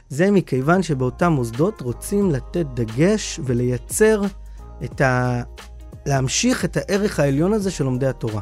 זה 0.08 0.30
מכיוון 0.30 0.82
שבאותם 0.82 1.32
מוסדות 1.32 1.80
רוצים 1.80 2.30
לתת 2.30 2.66
דגש 2.74 3.40
ולייצר 3.44 4.22
את 4.84 5.00
ה... 5.00 5.42
להמשיך 6.06 6.64
את 6.64 6.76
הערך 6.76 7.20
העליון 7.20 7.52
הזה 7.52 7.70
של 7.70 7.84
לומדי 7.84 8.06
התורה. 8.06 8.40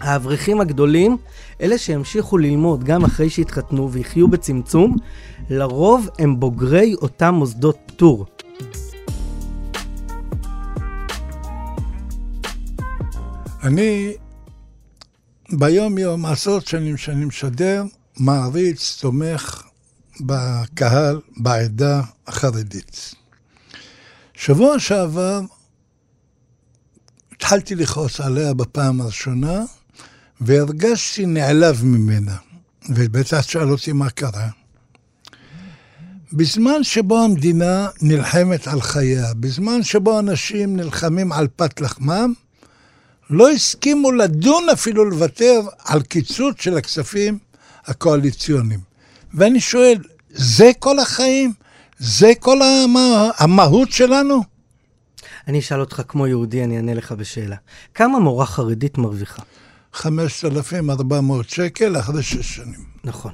האברכים 0.00 0.60
הגדולים, 0.60 1.16
אלה 1.60 1.78
שימשיכו 1.78 2.38
ללמוד 2.38 2.84
גם 2.84 3.04
אחרי 3.04 3.30
שיתחתנו 3.30 3.92
ויחיו 3.92 4.28
בצמצום, 4.28 4.96
לרוב 5.50 6.08
הם 6.18 6.40
בוגרי 6.40 6.94
אותם 6.94 7.34
מוסדות 7.34 7.78
פטור. 7.86 8.26
אני 13.62 14.12
ביום-יום, 15.52 16.26
עשרות 16.26 16.66
שנים 16.66 16.96
שאני 16.96 17.24
משדר, 17.24 17.84
מעריץ, 18.16 18.98
תומך 19.00 19.62
בקהל, 20.20 21.20
בעדה 21.36 22.00
החרדית. 22.26 23.14
שבוע 24.34 24.78
שעבר 24.78 25.40
התחלתי 27.32 27.74
לכעוס 27.74 28.20
עליה 28.20 28.54
בפעם 28.54 29.00
הראשונה, 29.00 29.64
והרגשתי 30.40 31.26
נעלב 31.26 31.84
ממנה. 31.84 32.36
ובטח 32.88 33.40
תשאל 33.40 33.70
אותי 33.70 33.92
מה 33.92 34.10
קרה. 34.10 34.48
בזמן 36.32 36.84
שבו 36.84 37.18
המדינה 37.24 37.88
נלחמת 38.02 38.68
על 38.68 38.80
חייה, 38.80 39.34
בזמן 39.34 39.82
שבו 39.82 40.18
אנשים 40.18 40.76
נלחמים 40.76 41.32
על 41.32 41.48
פת 41.56 41.80
לחמם, 41.80 42.32
לא 43.30 43.50
הסכימו 43.50 44.12
לדון 44.12 44.68
אפילו 44.72 45.04
לוותר 45.04 45.60
על 45.84 46.02
קיצוץ 46.02 46.60
של 46.60 46.76
הכספים 46.76 47.38
הקואליציוניים. 47.86 48.80
ואני 49.34 49.60
שואל, 49.60 49.98
זה 50.30 50.70
כל 50.78 50.98
החיים? 50.98 51.52
זה 51.98 52.32
כל 52.40 52.62
המה, 52.62 53.30
המהות 53.38 53.92
שלנו? 53.92 54.42
אני 55.48 55.58
אשאל 55.58 55.80
אותך 55.80 56.02
כמו 56.08 56.26
יהודי, 56.26 56.64
אני 56.64 56.76
אענה 56.76 56.94
לך 56.94 57.12
בשאלה. 57.12 57.56
כמה 57.94 58.18
מורה 58.18 58.46
חרדית 58.46 58.98
מרוויחה? 58.98 59.42
5,400 59.98 61.48
שקל 61.48 61.96
אחרי 61.96 62.22
שש 62.22 62.56
שנים. 62.56 62.84
נכון. 63.04 63.32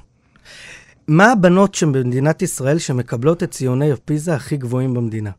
מה 1.09 1.33
הבנות 1.33 1.75
שבמדינת 1.75 2.42
ישראל 2.42 2.78
שמקבלות 2.78 3.42
את 3.42 3.50
ציוני 3.50 3.92
הפיזה 3.92 4.35
הכי 4.35 4.56
גבוהים 4.56 4.94
במדינה? 4.94 5.30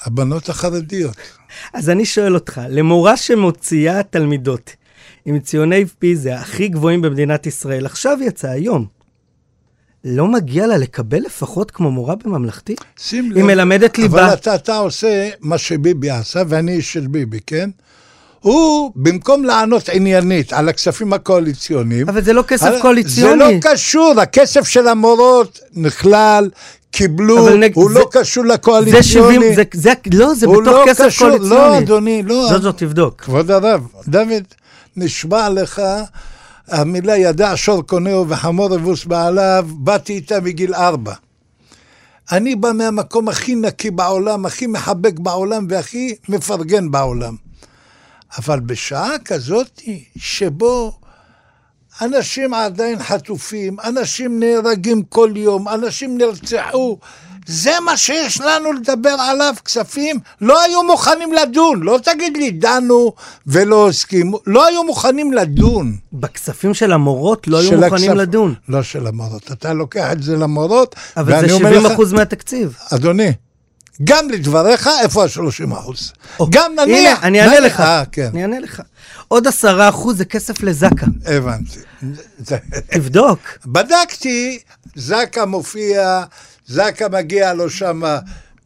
הבנות 0.00 0.48
החרדיות. 0.48 1.16
אז 1.72 1.90
אני 1.90 2.04
שואל 2.04 2.34
אותך, 2.34 2.60
למורה 2.68 3.16
שמוציאה 3.16 4.02
תלמידות 4.02 4.76
עם 5.24 5.38
ציוני 5.38 5.84
פיזה 5.98 6.38
הכי 6.38 6.68
גבוהים 6.68 7.02
במדינת 7.02 7.46
ישראל, 7.46 7.86
עכשיו 7.86 8.18
יצא 8.22 8.48
היום, 8.48 8.86
לא 10.04 10.28
מגיע 10.28 10.66
לה 10.66 10.76
לקבל 10.76 11.18
לפחות 11.18 11.70
כמו 11.70 11.90
מורה 11.90 12.14
בממלכתי? 12.14 12.74
שים 12.98 13.30
לב. 13.30 13.36
היא 13.36 13.44
מלמדת 13.44 13.98
ליבה. 13.98 14.26
אבל 14.26 14.34
אתה, 14.34 14.54
אתה 14.54 14.76
עושה 14.76 15.30
מה 15.40 15.58
שביבי 15.58 16.10
עשה, 16.10 16.42
ואני 16.48 16.72
איש 16.72 16.92
של 16.92 17.06
ביבי, 17.06 17.40
כן? 17.46 17.70
הוא, 18.40 18.92
במקום 18.96 19.44
לענות 19.44 19.88
עניינית 19.88 20.52
על 20.52 20.68
הכספים 20.68 21.12
הקואליציוניים... 21.12 22.08
אבל 22.08 22.22
זה 22.24 22.32
לא 22.32 22.42
כסף 22.42 22.66
על- 22.66 22.80
קואליציוני. 22.82 23.30
זה 23.30 23.36
לא 23.36 23.74
קשור, 23.74 24.14
הכסף 24.22 24.68
של 24.68 24.88
המורות 24.88 25.58
נכלל, 25.74 26.50
קיבלו, 26.90 27.48
נג- 27.56 27.72
הוא 27.74 27.92
זה- 27.92 27.98
לא 27.98 28.08
קשור 28.12 28.44
זה 28.46 28.52
לקואליציוני. 28.52 29.02
70, 29.02 29.54
זה, 29.54 29.62
זה, 29.74 29.92
לא, 30.12 30.34
זה 30.34 30.46
בתוך 30.46 30.58
לא 30.66 30.84
כסף 30.86 31.04
קשור- 31.06 31.28
קואליציוני. 31.28 31.54
לא, 31.60 31.78
אדוני, 31.78 32.22
לא. 32.22 32.48
זאת 32.50 32.62
זאת, 32.62 32.78
תבדוק. 32.78 33.20
כבוד 33.20 33.50
הרב, 33.50 33.86
דוד, 34.08 34.42
נשבע 34.96 35.48
לך, 35.48 35.82
המילה 36.68 37.16
ידע 37.16 37.52
שור 37.56 37.82
קונהו 37.86 38.28
וחמור 38.28 38.74
אבוס 38.74 39.04
בעליו, 39.04 39.66
באתי 39.78 40.12
איתה 40.12 40.40
מגיל 40.40 40.74
ארבע. 40.74 41.12
אני 42.32 42.56
בא 42.56 42.72
מהמקום 42.74 43.28
הכי 43.28 43.54
נקי 43.54 43.90
בעולם, 43.90 44.46
הכי 44.46 44.66
מחבק 44.66 45.18
בעולם 45.18 45.66
והכי 45.70 46.14
מפרגן 46.28 46.90
בעולם. 46.90 47.34
אבל 48.38 48.60
בשעה 48.60 49.18
כזאת 49.24 49.80
שבו 50.18 50.92
אנשים 52.02 52.54
עדיין 52.54 53.02
חטופים, 53.02 53.76
אנשים 53.84 54.40
נהרגים 54.40 55.02
כל 55.02 55.32
יום, 55.36 55.68
אנשים 55.68 56.18
נרצחו, 56.18 56.98
זה 57.46 57.70
מה 57.84 57.96
שיש 57.96 58.40
לנו 58.40 58.72
לדבר 58.72 59.16
עליו, 59.20 59.54
כספים, 59.64 60.16
לא 60.40 60.62
היו 60.62 60.82
מוכנים 60.82 61.32
לדון, 61.32 61.82
לא 61.82 61.98
תגיד 62.02 62.36
לי 62.36 62.50
דנו 62.50 63.12
ולא 63.46 63.88
הסכימו, 63.88 64.38
לא 64.46 64.66
היו 64.66 64.84
מוכנים 64.84 65.32
לדון. 65.32 65.96
בכספים 66.12 66.74
של 66.74 66.92
המורות 66.92 67.48
לא 67.48 67.60
היו 67.60 67.68
של 67.70 67.76
מוכנים 67.76 68.10
הכסף- 68.10 68.20
לדון. 68.20 68.54
לא 68.68 68.82
של 68.82 69.06
המורות, 69.06 69.52
אתה 69.52 69.72
לוקח 69.72 70.12
את 70.12 70.22
זה 70.22 70.36
למורות, 70.36 70.94
אבל 71.16 71.46
זה 71.46 71.52
אומר 71.54 71.68
70 71.70 71.86
לך- 71.86 71.92
אחוז 71.92 72.12
מהתקציב. 72.12 72.76
אדוני, 72.94 73.32
גם 74.04 74.30
לדבריך, 74.30 74.88
איפה 75.02 75.24
ה-30 75.24 75.74
אחוז? 75.74 76.12
גם 76.50 76.72
נניח... 76.72 77.18
הנה, 77.18 77.22
אני 77.22 77.40
אענה 77.40 77.60
לך. 77.60 77.80
אה, 77.80 78.02
כן, 78.12 78.28
אני 78.32 78.42
אענה 78.42 78.60
לך. 78.60 78.82
עוד 79.28 79.46
עשרה 79.46 79.88
אחוז 79.88 80.16
זה 80.16 80.24
כסף 80.24 80.62
לזק"א. 80.62 81.06
הבנתי. 81.26 81.78
תבדוק. 82.90 83.38
בדקתי, 83.66 84.58
זק"א 84.96 85.44
מופיע, 85.44 86.22
זק"א 86.66 87.06
מגיע 87.12 87.54
לו 87.54 87.70
שם 87.70 88.02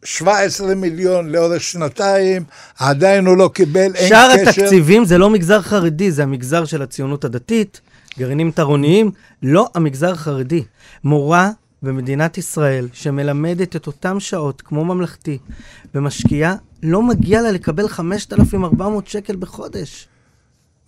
17 0.03 0.75
מיליון 0.75 1.29
לאורך 1.29 1.61
שנתיים, 1.63 2.43
עדיין 2.79 3.25
הוא 3.25 3.37
לא 3.37 3.49
קיבל, 3.53 3.95
אין 3.95 4.09
שאר 4.09 4.29
קשר. 4.37 4.49
התקציבים 4.49 5.05
זה 5.05 5.17
לא 5.17 5.29
מגזר 5.29 5.61
חרדי, 5.61 6.11
זה 6.11 6.23
המגזר 6.23 6.65
של 6.65 6.81
הציונות 6.81 7.25
הדתית, 7.25 7.81
גרעינים 8.19 8.51
תרוניים, 8.51 9.11
לא 9.43 9.69
המגזר 9.75 10.11
החרדי. 10.11 10.63
מורה 11.03 11.49
במדינת 11.85 12.37
ישראל 12.37 12.87
שמלמדת 12.93 13.75
את 13.75 13.87
אותן 13.87 14.19
שעות 14.19 14.61
כמו 14.61 14.85
ממלכתי 14.85 15.37
ומשקיעה, 15.95 16.55
לא 16.83 17.01
מגיע 17.01 17.41
לה 17.41 17.51
לקבל 17.51 17.87
5,400 17.87 19.07
שקל 19.07 19.35
בחודש. 19.35 20.07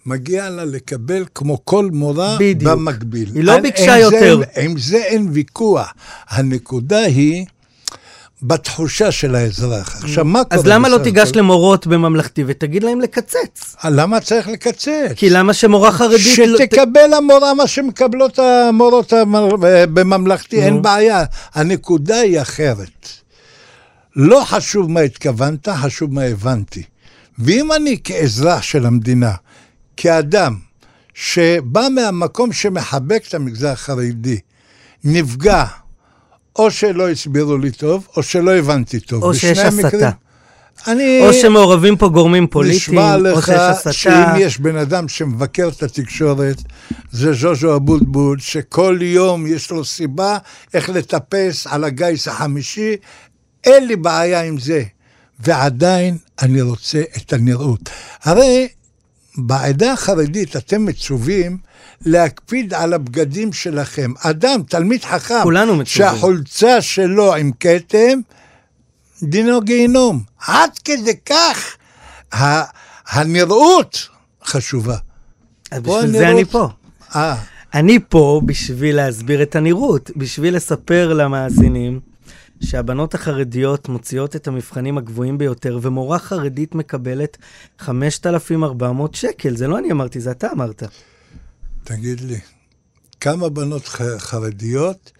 מגיע 0.06 0.50
לה 0.50 0.66
לקבל 0.66 1.26
כמו 1.36 1.66
כל 1.66 1.90
מורה 1.94 2.38
בדיוק. 2.40 2.72
במקביל. 2.72 3.30
היא 3.36 3.44
לא 3.44 3.60
ביקשה 3.62 3.96
אין 3.96 4.10
זה- 4.10 4.16
יותר. 4.16 4.42
עם 4.62 4.78
זה 4.78 4.98
אין 4.98 5.28
ויכוח. 5.32 5.94
הנקודה 6.30 7.00
היא 7.00 7.46
בתחושה 8.42 9.12
של 9.12 9.36
האזרח. 9.36 9.96
עכשיו, 10.04 10.26
מה 10.26 10.44
קורה? 10.44 10.62
אז 10.62 10.68
למה 10.68 10.90
לא 10.90 10.98
תיגש 10.98 11.30
הכל? 11.30 11.40
למורות 11.40 11.88
בממלכתי 11.88 12.44
ותגיד 12.48 12.84
להם 12.84 13.02
לקצץ? 13.02 13.76
למה 13.84 14.20
צריך 14.20 14.48
לקצץ? 14.48 14.88
כי 15.16 15.30
למה 15.30 15.54
שמורה 15.54 15.92
חרדית... 15.92 16.38
לא- 16.48 16.58
שתקבל 16.58 17.14
המורה 17.18 17.54
מה 17.54 17.68
שמקבלות 17.68 18.40
המורות 18.40 19.14
המר- 19.14 19.56
בממלכתי, 19.94 20.62
אין. 20.62 20.82
בעיה. 20.82 21.24
הנקודה 21.54 22.20
היא 22.20 22.42
אחרת. 22.42 23.10
לא 24.16 24.42
חשוב 24.46 24.92
מה 24.92 25.00
התכוונת, 25.00 25.70
חשוב 25.70 26.14
מה 26.14 26.22
הבנתי. 26.22 26.84
ואם 27.40 27.72
אני 27.72 27.98
כאזרח 28.04 28.62
של 28.62 28.86
המדינה, 28.86 29.32
כאדם 29.98 30.56
שבא 31.14 31.88
מהמקום 31.96 32.54
שמחבק 32.54 33.24
את 33.28 33.34
המגזר 33.34 33.68
החרדי, 33.68 34.40
נפגע, 35.04 35.66
או 36.58 36.72
שלא 36.72 37.10
הסבירו 37.10 37.58
לי 37.58 37.72
טוב, 37.72 38.08
או 38.18 38.24
שלא 38.24 38.52
הבנתי 38.52 39.00
טוב. 39.00 39.24
או 39.24 39.34
שיש 39.34 39.58
הסתה. 39.58 40.10
אני... 40.88 41.22
או 41.22 41.34
שמעורבים 41.34 41.98
פה 41.98 42.10
גורמים 42.10 42.48
פוליטיים, 42.48 42.98
או 42.98 43.18
לך 43.18 43.46
שיש 43.46 43.56
הסתה. 43.56 43.94
שאם 43.94 44.40
יש 44.40 44.60
בן 44.60 44.76
אדם 44.76 45.08
שמבקר 45.08 45.70
את 45.78 45.84
התקשורת, 45.84 46.62
זה 47.12 47.34
ז'וז'ו 47.34 47.76
אבוטבול, 47.76 48.40
שכל 48.40 49.00
יום 49.02 49.48
יש 49.48 49.72
לו 49.72 49.86
סיבה 49.86 50.38
איך 50.74 50.90
לטפס 50.90 51.68
על 51.68 51.84
הגיס 51.84 52.28
החמישי, 52.28 52.96
אין 53.64 53.88
לי 53.88 53.96
בעיה 53.96 54.42
עם 54.42 54.60
זה. 54.60 54.84
ועדיין 55.40 56.18
אני 56.42 56.62
רוצה 56.62 57.02
את 57.18 57.34
הנראות. 57.34 57.90
הרי 58.24 58.68
בעדה 59.38 59.94
החרדית 59.94 60.56
אתם 60.56 60.86
מצווים 60.86 61.58
להקפיד 62.06 62.74
על 62.74 62.94
הבגדים 62.94 63.54
שלכם. 63.54 64.12
אדם, 64.22 64.62
תלמיד 64.70 65.04
חכם, 65.04 65.36
כולנו 65.44 65.76
מצווים. 65.76 65.86
שהחולצה 66.10 66.82
שלו 66.82 67.36
עם 67.36 67.52
כתם, 67.60 68.20
דינו 69.24 69.62
גיהינום. 69.62 70.24
עד 70.48 70.70
כדי 70.86 71.14
כך 71.26 71.78
ה- 72.34 72.64
הנראות 73.08 74.08
חשובה. 74.46 74.98
אז 75.72 75.82
בשביל 75.82 76.12
זה 76.12 76.18
אני 76.18 76.28
הנראות- 76.28 76.52
פה. 76.52 76.68
אה, 77.16 77.36
אני 77.74 78.00
פה 78.10 78.42
בשביל 78.46 78.96
להסביר 78.96 79.42
את 79.44 79.56
הנראות, 79.56 80.12
בשביל 80.16 80.56
לספר 80.56 81.14
למאזינים 81.14 82.00
שהבנות 82.64 83.14
החרדיות 83.16 83.90
מוציאות 83.90 84.36
את 84.36 84.48
המבחנים 84.48 84.98
הגבוהים 84.98 85.38
ביותר, 85.38 85.80
ומורה 85.82 86.20
חרדית 86.20 86.76
מקבלת 86.76 87.38
5,400 87.80 89.16
שקל. 89.16 89.56
זה 89.58 89.68
לא 89.68 89.78
אני 89.80 89.92
אמרתי, 89.92 90.20
זה 90.20 90.32
אתה 90.32 90.48
אמרת. 90.52 90.84
תגיד 91.84 92.20
לי, 92.22 92.40
כמה 93.20 93.50
בנות 93.50 93.88
חרדיות 94.18 95.12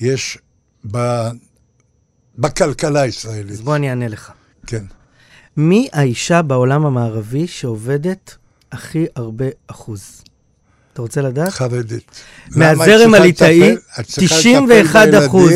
יש 0.00 0.38
ב... 0.90 0.98
בכלכלה 2.38 3.00
הישראלית? 3.00 3.50
אז 3.50 3.60
בוא 3.60 3.76
אני 3.76 3.90
אענה 3.90 4.08
לך. 4.08 4.32
כן. 4.66 4.84
מי 5.56 5.88
האישה 5.92 6.42
בעולם 6.42 6.86
המערבי 6.86 7.46
שעובדת 7.46 8.36
הכי 8.72 9.06
הרבה 9.16 9.44
אחוז? 9.66 10.22
אתה 10.92 11.02
רוצה 11.02 11.22
לדעת? 11.22 11.48
חרדית. 11.48 12.10
מהזרם 12.50 13.14
הליטאי, 13.14 13.60
לטפל- 13.74 14.00
את 14.00 14.06
צריכה 14.06 14.34
91 14.34 15.06
לטפל 15.08 15.26
אחוז. 15.26 15.52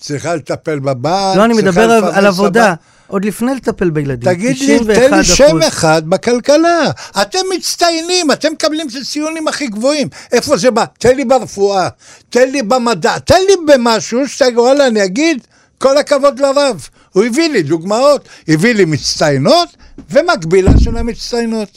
צריכה 0.00 0.34
לטפל 0.34 0.78
בבעל, 0.78 1.38
לא, 1.38 1.44
אני 1.44 1.54
מדבר 1.54 1.90
על- 1.90 2.04
על 2.04 2.26
עבודה. 2.26 2.74
עוד 3.06 3.24
לפני 3.24 3.54
לטפל 3.54 3.90
בילדים. 3.90 4.32
תגיד 4.34 4.56
לי, 4.58 4.78
91 4.78 4.94
תן 5.10 5.18
לי 5.18 5.24
שם. 5.24 5.58
אחד 5.68 6.02
בכלכלה. 6.08 6.90
אתם 7.22 7.38
מצטיינים, 7.56 8.30
אתם 8.32 8.52
מקבלים 8.52 8.86
את 8.88 9.02
הציונים 9.02 9.48
הכי 9.48 9.66
גבוהים. 9.66 10.08
איפה 10.32 10.56
זה 10.56 10.70
בא? 10.70 10.84
תן 10.98 11.16
לי 11.16 11.24
ברפואה, 11.24 11.88
תן 12.30 12.50
לי 12.50 12.62
במדע, 12.62 13.18
תן 13.18 13.40
לי 13.48 13.54
במשהו 13.74 14.28
שאתה, 14.28 14.60
וואלה, 14.60 14.86
אני 14.86 15.04
אגיד, 15.04 15.46
כל 15.78 15.98
הכבוד 15.98 16.40
לרב. 16.40 16.88
הוא 17.12 17.24
הביא 17.24 17.48
לי 17.50 17.62
דוגמאות, 17.62 18.28
הביא 18.48 18.74
לי 18.74 18.84
מצטיינות 18.84 19.68
ומקבילה 20.10 20.72
של 20.80 20.96
המצטיינות. 20.96 21.68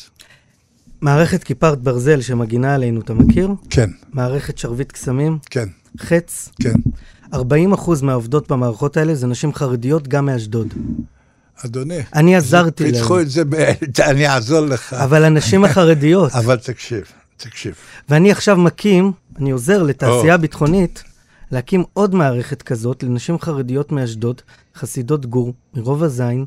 מערכת 1.02 1.44
כיפת 1.44 1.78
ברזל 1.78 2.22
שמגינה 2.22 2.76
עלינו, 2.76 3.02
אתה 3.02 3.14
מכיר? 3.14 3.50
כן, 3.70 3.90
מערכת 4.14 4.58
שרביט 4.58 4.92
קסמים, 4.92 5.38
כן, 5.50 5.68
חץ. 6.00 6.50
כן. 6.64 6.74
40% 7.34 7.38
מהעובדות 8.02 8.52
במערכות 8.52 8.98
האלה 8.98 9.16
זה 9.16 9.28
נשים 9.28 9.54
חרדיות, 9.54 10.08
גם 10.08 10.26
מאשדוד. 10.26 10.68
אדוני, 11.66 12.00
אני 12.16 12.36
עזרתי 12.36 12.84
להם. 12.84 12.94
פיתחו 12.94 13.20
את 13.20 13.30
זה. 13.30 13.44
אני 14.10 14.28
אעזור 14.28 14.60
לך. 14.60 14.94
אבל 14.94 15.24
הנשים 15.24 15.66
החרדיות, 15.66 16.32
אבל 16.42 16.58
תקשיב, 16.58 17.04
תקשיב. 17.38 17.76
ואני 18.10 18.32
עכשיו 18.32 18.58
מקים, 18.58 19.12
אני 19.40 19.52
עוזר 19.52 19.84
לתעשייה 19.84 20.36
או. 20.36 20.40
ביטחונית, 20.40 21.04
להקים 21.52 21.84
עוד 21.94 22.16
מערכת 22.16 22.62
כזאת 22.62 23.04
לנשים 23.04 23.40
חרדיות 23.40 23.92
מאשדוד, 23.92 24.42
חסידות 24.76 25.26
גור, 25.26 25.54
מרובע 25.74 26.08
זין, 26.08 26.46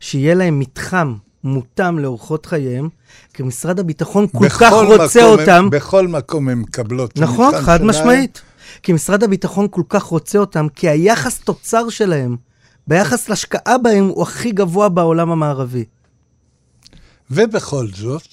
שיהיה 0.00 0.34
להם 0.34 0.58
מתחם 0.58 1.14
מותאם 1.44 1.98
לאורחות 1.98 2.46
חייהם, 2.46 2.88
כי 3.34 3.42
משרד 3.42 3.80
הביטחון 3.80 4.26
כל 4.32 4.48
כך 4.48 4.72
רוצה 4.72 5.20
מקום 5.20 5.40
אותם. 5.40 5.52
הם, 5.52 5.70
בכל 5.70 6.08
מקום 6.08 6.48
הם 6.48 6.60
מקבלות. 6.60 7.18
נכון, 7.18 7.54
חד. 7.60 7.82
משמעית. 7.84 8.42
כי 8.82 8.92
משרד 8.92 9.24
הביטחון 9.24 9.66
כל 9.70 9.82
כך 9.88 10.02
רוצה 10.02 10.38
אותם, 10.38 10.66
כי 10.74 10.88
היחס 10.88 11.38
תוצר 11.38 11.88
שלהם, 11.88 12.36
ביחס 12.86 13.28
להשקעה 13.28 13.78
בהם, 13.78 14.08
הוא 14.08 14.22
הכי 14.22 14.52
גבוה 14.52 14.88
בעולם 14.88 15.30
המערבי. 15.30 15.84
ובכל 17.30 17.86
זאת, 17.94 18.28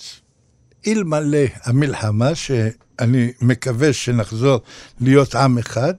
אלמלא 0.88 1.46
המלחמה, 1.64 2.36
שאני 2.36 3.32
מקווה 3.42 3.94
שנחזור 3.94 4.60
להיות 5.02 5.36
עם 5.36 5.58
אחד, 5.58 5.94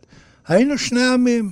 היינו 0.49 0.79
שני 0.79 1.07
עמים. 1.07 1.51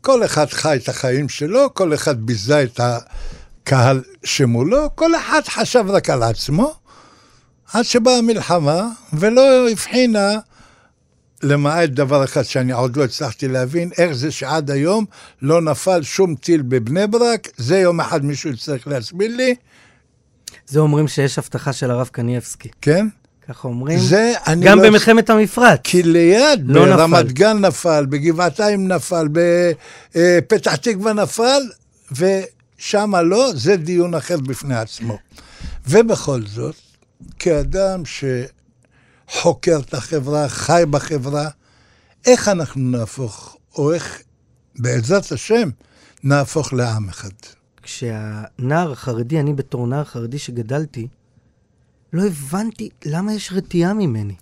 כל 0.00 0.24
אחד 0.24 0.46
חי 0.50 0.78
את 0.82 0.88
החיים 0.88 1.28
שלו, 1.28 1.74
כל 1.74 1.94
אחד 1.94 2.26
ביזה 2.26 2.62
את 2.62 2.80
הקהל 2.80 4.02
שמולו, 4.24 4.96
כל 4.96 5.16
אחד 5.16 5.40
חשב 5.48 5.84
רק 5.88 6.10
על 6.10 6.22
עצמו, 6.22 6.74
עד 7.72 7.84
שבאה 7.84 8.18
המלחמה, 8.18 8.88
ולא 9.12 9.70
הבחינה, 9.70 10.38
למעט 11.42 11.88
דבר 11.88 12.24
אחד 12.24 12.42
שאני 12.42 12.72
עוד 12.72 12.96
לא 12.96 13.04
הצלחתי 13.04 13.48
להבין, 13.48 13.90
איך 13.98 14.12
זה 14.12 14.30
שעד 14.30 14.70
היום 14.70 15.04
לא 15.42 15.62
נפל 15.62 16.02
שום 16.02 16.34
טיל 16.34 16.62
בבני 16.62 17.06
ברק, 17.06 17.48
זה 17.56 17.78
יום 17.78 18.00
אחד 18.00 18.24
מישהו 18.24 18.50
יצטרך 18.50 18.86
להסביר 18.86 19.36
לי, 19.36 19.54
זה 20.66 20.80
אומרים 20.80 21.08
שיש 21.08 21.38
הבטחה 21.38 21.72
של 21.72 21.90
הרב 21.90 22.08
קנייבסקי. 22.12 22.68
כן? 22.80 23.06
ככה 23.48 23.68
אומרים. 23.68 23.98
זה 23.98 24.32
אני 24.46 24.66
גם 24.66 24.78
לא... 24.78 24.88
במלחמת 24.88 25.30
המפרץ. 25.30 25.80
כי 25.84 26.02
ליד, 26.02 26.60
לא 26.64 26.86
נפל. 26.86 26.96
ברמת 26.96 27.32
גן 27.32 27.58
נפל, 27.58 28.06
בגבעתיים 28.06 28.88
נפל, 28.88 29.28
בפתח 30.14 30.76
תקווה 30.76 31.12
נפל, 31.12 31.62
ושם 32.12 33.14
לא, 33.16 33.50
זה 33.54 33.76
דיון 33.76 34.14
אחר 34.14 34.36
בפני 34.36 34.76
עצמו. 34.76 35.18
ובכל 35.88 36.42
זאת, 36.46 36.74
כאדם 37.38 38.04
שחוקר 39.32 39.78
את 39.80 39.94
החברה, 39.94 40.48
חי 40.48 40.82
בחברה, 40.90 41.48
איך 42.26 42.48
אנחנו 42.48 42.80
נהפוך, 42.80 43.56
או 43.74 43.92
איך 43.92 44.22
בעזרת 44.78 45.32
השם 45.32 45.68
נהפוך 46.24 46.72
לעם 46.72 47.08
אחד? 47.08 47.30
כשהנער 47.82 48.92
החרדי, 48.92 49.40
אני 49.40 49.52
בתור 49.52 49.86
נער 49.86 50.04
חרדי 50.04 50.38
שגדלתי, 50.38 51.08
לא 52.12 52.22
הבנתי 52.26 52.88
למה 53.04 53.34
יש 53.34 53.52
רתיעה 53.52 53.94
ממני. 53.94 54.34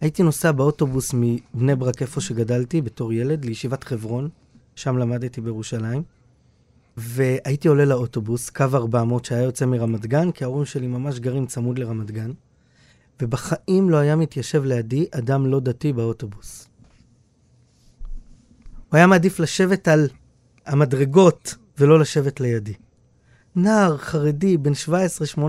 הייתי 0.00 0.22
נוסע 0.22 0.52
באוטובוס 0.52 1.14
מבני 1.14 1.74
ברק, 1.74 2.02
איפה 2.02 2.20
שגדלתי, 2.20 2.82
בתור 2.82 3.12
ילד, 3.12 3.44
לישיבת 3.44 3.84
חברון, 3.84 4.28
שם 4.74 4.98
למדתי 4.98 5.40
בירושלים, 5.40 6.02
והייתי 6.96 7.68
עולה 7.68 7.84
לאוטובוס, 7.84 8.50
קו 8.50 8.64
400, 8.74 9.24
שהיה 9.24 9.42
יוצא 9.42 9.66
מרמת 9.66 10.06
גן, 10.06 10.30
כי 10.30 10.44
ההורים 10.44 10.64
שלי 10.64 10.86
ממש 10.86 11.18
גרים 11.18 11.46
צמוד 11.46 11.78
לרמת 11.78 12.10
גן, 12.10 12.30
ובחיים 13.22 13.90
לא 13.90 13.96
היה 13.96 14.16
מתיישב 14.16 14.64
לידי 14.64 15.06
אדם 15.10 15.46
לא 15.46 15.60
דתי 15.60 15.92
באוטובוס. 15.92 16.68
הוא 18.88 18.96
היה 18.96 19.06
מעדיף 19.06 19.40
לשבת 19.40 19.88
על 19.88 20.08
המדרגות 20.66 21.54
ולא 21.78 22.00
לשבת 22.00 22.40
לידי. 22.40 22.74
נער 23.56 23.96
חרדי, 23.96 24.56
בן 24.56 24.72
17-18, 24.72 25.42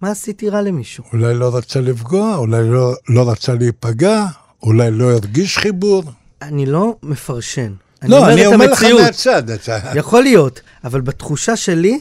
מה 0.00 0.10
עשיתי 0.10 0.48
רע 0.48 0.62
למישהו? 0.62 1.04
אולי 1.12 1.34
לא 1.34 1.56
רצה 1.56 1.80
לפגוע, 1.80 2.36
אולי 2.36 2.70
לא, 2.70 2.94
לא 3.08 3.30
רצה 3.30 3.54
להיפגע, 3.54 4.26
אולי 4.62 4.90
לא 4.90 5.12
הרגיש 5.12 5.58
חיבור. 5.58 6.02
אני 6.42 6.66
לא 6.66 6.96
מפרשן. 7.02 7.72
לא, 8.02 8.32
אני 8.32 8.46
את 8.46 8.52
אומר 8.52 8.70
לך. 8.72 8.84
מהצד, 9.00 9.50
אתה... 9.50 9.78
יכול 9.94 10.22
להיות, 10.22 10.60
אבל 10.84 11.00
בתחושה 11.00 11.56
שלי, 11.56 12.00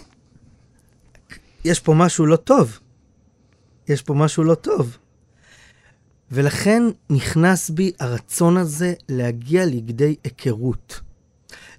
יש 1.66 1.80
פה 1.80 1.94
משהו 1.94 2.26
לא 2.26 2.36
טוב. 2.36 2.80
יש 3.88 4.02
פה 4.02 4.14
משהו 4.14 4.44
לא 4.44 4.56
טוב. 4.56 4.98
ולכן 6.32 6.84
נכנס 7.10 7.70
בי 7.70 7.92
הרצון 8.00 8.58
הזה 8.58 8.94
להגיע 9.10 9.66
לכדי 9.66 10.16
היכרות. 10.24 11.02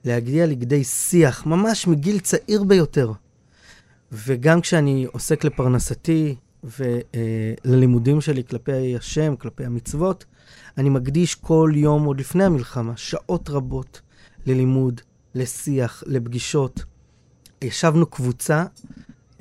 להגיע 0.04 0.46
לכדי 0.46 0.84
שיח, 0.84 1.46
ממש 1.46 1.86
מגיל 1.86 2.18
צעיר 2.18 2.64
ביותר. 2.64 3.12
וגם 4.12 4.60
כשאני 4.60 5.06
עוסק 5.12 5.44
לפרנסתי 5.44 6.34
וללימודים 6.64 8.20
שלי 8.20 8.44
כלפי 8.44 8.96
השם, 8.96 9.36
כלפי 9.36 9.64
המצוות, 9.64 10.24
אני 10.78 10.88
מקדיש 10.88 11.34
כל 11.34 11.72
יום, 11.74 12.04
עוד 12.04 12.20
לפני 12.20 12.44
המלחמה, 12.44 12.96
שעות 12.96 13.50
רבות 13.50 14.00
ללימוד, 14.46 15.00
לשיח, 15.34 16.02
לפגישות. 16.06 16.84
ישבנו 17.62 18.06
קבוצה 18.06 18.64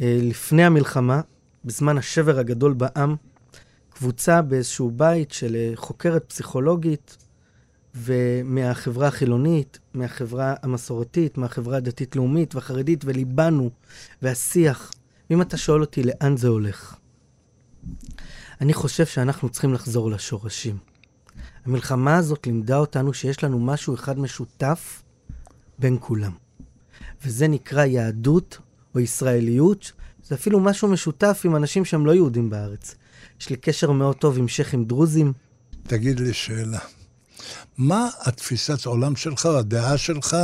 אה, 0.01 0.17
לפני 0.21 0.65
המלחמה, 0.65 1.21
בזמן 1.65 1.97
השבר 1.97 2.39
הגדול 2.39 2.73
בעם, 2.73 3.15
קבוצה 3.89 4.41
באיזשהו 4.41 4.91
בית 4.91 5.32
של 5.32 5.56
אה, 5.56 5.71
חוקרת 5.75 6.25
פסיכולוגית, 6.28 7.17
ומהחברה 7.95 9.08
החילונית, 9.08 9.80
מהחברה 9.93 10.56
המסורתית, 10.62 11.38
מהחברה 11.38 11.78
הדתית-לאומית 11.78 12.56
והחרדית, 12.56 13.06
וליבנו, 13.06 13.69
והשיח. 14.21 14.91
ואם 15.30 15.41
אתה 15.41 15.58
שואל 15.58 15.82
אותי 15.82 16.04
לאן 16.04 16.38
זה 16.38 16.47
הולך, 16.47 16.95
אני 18.62 18.73
חושב 18.73 19.06
שאנחנו 19.06 19.49
צריכים 19.49 19.73
לחזור 19.73 20.12
לשורשים. 20.12 20.78
המלחמה 21.65 22.17
הזאת 22.17 22.47
לימדה 22.47 22.78
אותנו 22.78 23.13
שיש 23.13 23.43
לנו 23.43 23.60
משהו 23.60 23.95
אחד 23.95 24.19
משותף 24.19 25.04
בין 25.80 25.97
כולם. 25.99 26.32
וזה 27.23 27.47
נקרא 27.47 27.86
יהדות 27.86 28.58
או 28.95 28.99
ישראליות, 28.99 29.91
זה 30.28 30.36
אפילו 30.36 30.60
משהו 30.60 30.88
משותף 30.88 31.42
עם 31.46 31.56
אנשים 31.56 31.86
שהם 31.86 32.06
לא 32.06 32.16
יהודים 32.16 32.50
בארץ. 32.50 32.96
יש 33.42 33.50
לי 33.50 33.56
קשר 33.56 33.92
מאוד 33.92 34.16
טוב 34.16 34.38
עם 34.38 34.48
שייחים 34.48 34.86
דרוזים. 34.86 35.34
תגיד 35.84 36.20
לי 36.20 36.34
שאלה. 36.34 36.80
מה 37.78 38.10
התפיסת 38.22 38.86
עולם 38.86 39.16
שלך, 39.16 39.46
הדעה 39.46 39.98
שלך, 39.98 40.38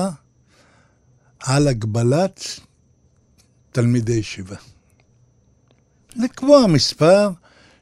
על 1.40 1.68
הגבלת 1.68 2.60
תלמידי 3.72 4.14
ישיבה? 4.14 4.56
לקבוע 6.16 6.68
מספר 6.68 7.30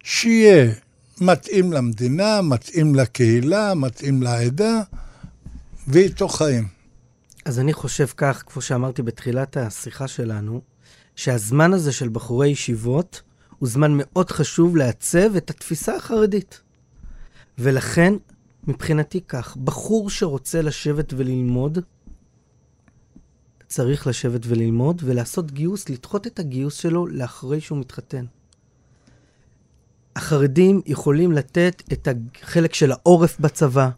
שיהיה 0.04 0.74
מתאים 1.22 1.74
למדינה, 1.74 2.42
מתאים 2.42 2.96
לקהילה, 2.96 3.74
מתאים 3.74 4.24
לעדה, 4.24 4.82
ואיתו 5.88 6.28
חיים. 6.28 6.68
אז 7.46 7.60
אני 7.60 7.74
חושב 7.74 8.08
כך, 8.18 8.44
כמו 8.46 8.62
שאמרתי 8.62 9.02
בתחילת 9.02 9.58
השיחה 9.58 10.08
שלנו, 10.08 10.62
שהזמן 11.20 11.74
הזה 11.74 11.92
של 11.92 12.10
בחורי 12.10 12.48
ישיבות 12.48 13.22
הוא 13.58 13.70
זמן 13.70 13.92
מאוד 13.96 14.32
חשוב 14.32 14.78
לעצב 14.78 15.36
את 15.36 15.50
התפיסה 15.50 15.96
החרדית. 15.96 16.62
ולכן, 17.58 18.14
מבחינתי 18.68 19.22
כך, 19.28 19.58
בחור 19.58 20.10
שרוצה 20.10 20.62
לשבת 20.62 21.14
וללמוד, 21.18 21.80
צריך 23.68 24.08
לשבת 24.08 24.42
וללמוד 24.46 25.02
ולעשות 25.06 25.52
גיוס, 25.52 25.90
לדחות 25.90 26.28
את 26.28 26.40
הגיוס 26.40 26.76
שלו 26.76 27.08
לאחרי 27.08 27.62
שהוא 27.62 27.78
מתחתן. 27.78 28.26
החרדים 30.16 30.82
יכולים 30.86 31.32
לתת 31.32 31.84
את 31.94 32.08
החלק 32.44 32.74
של 32.74 32.92
העורף 32.92 33.40
בצבא, 33.40 33.90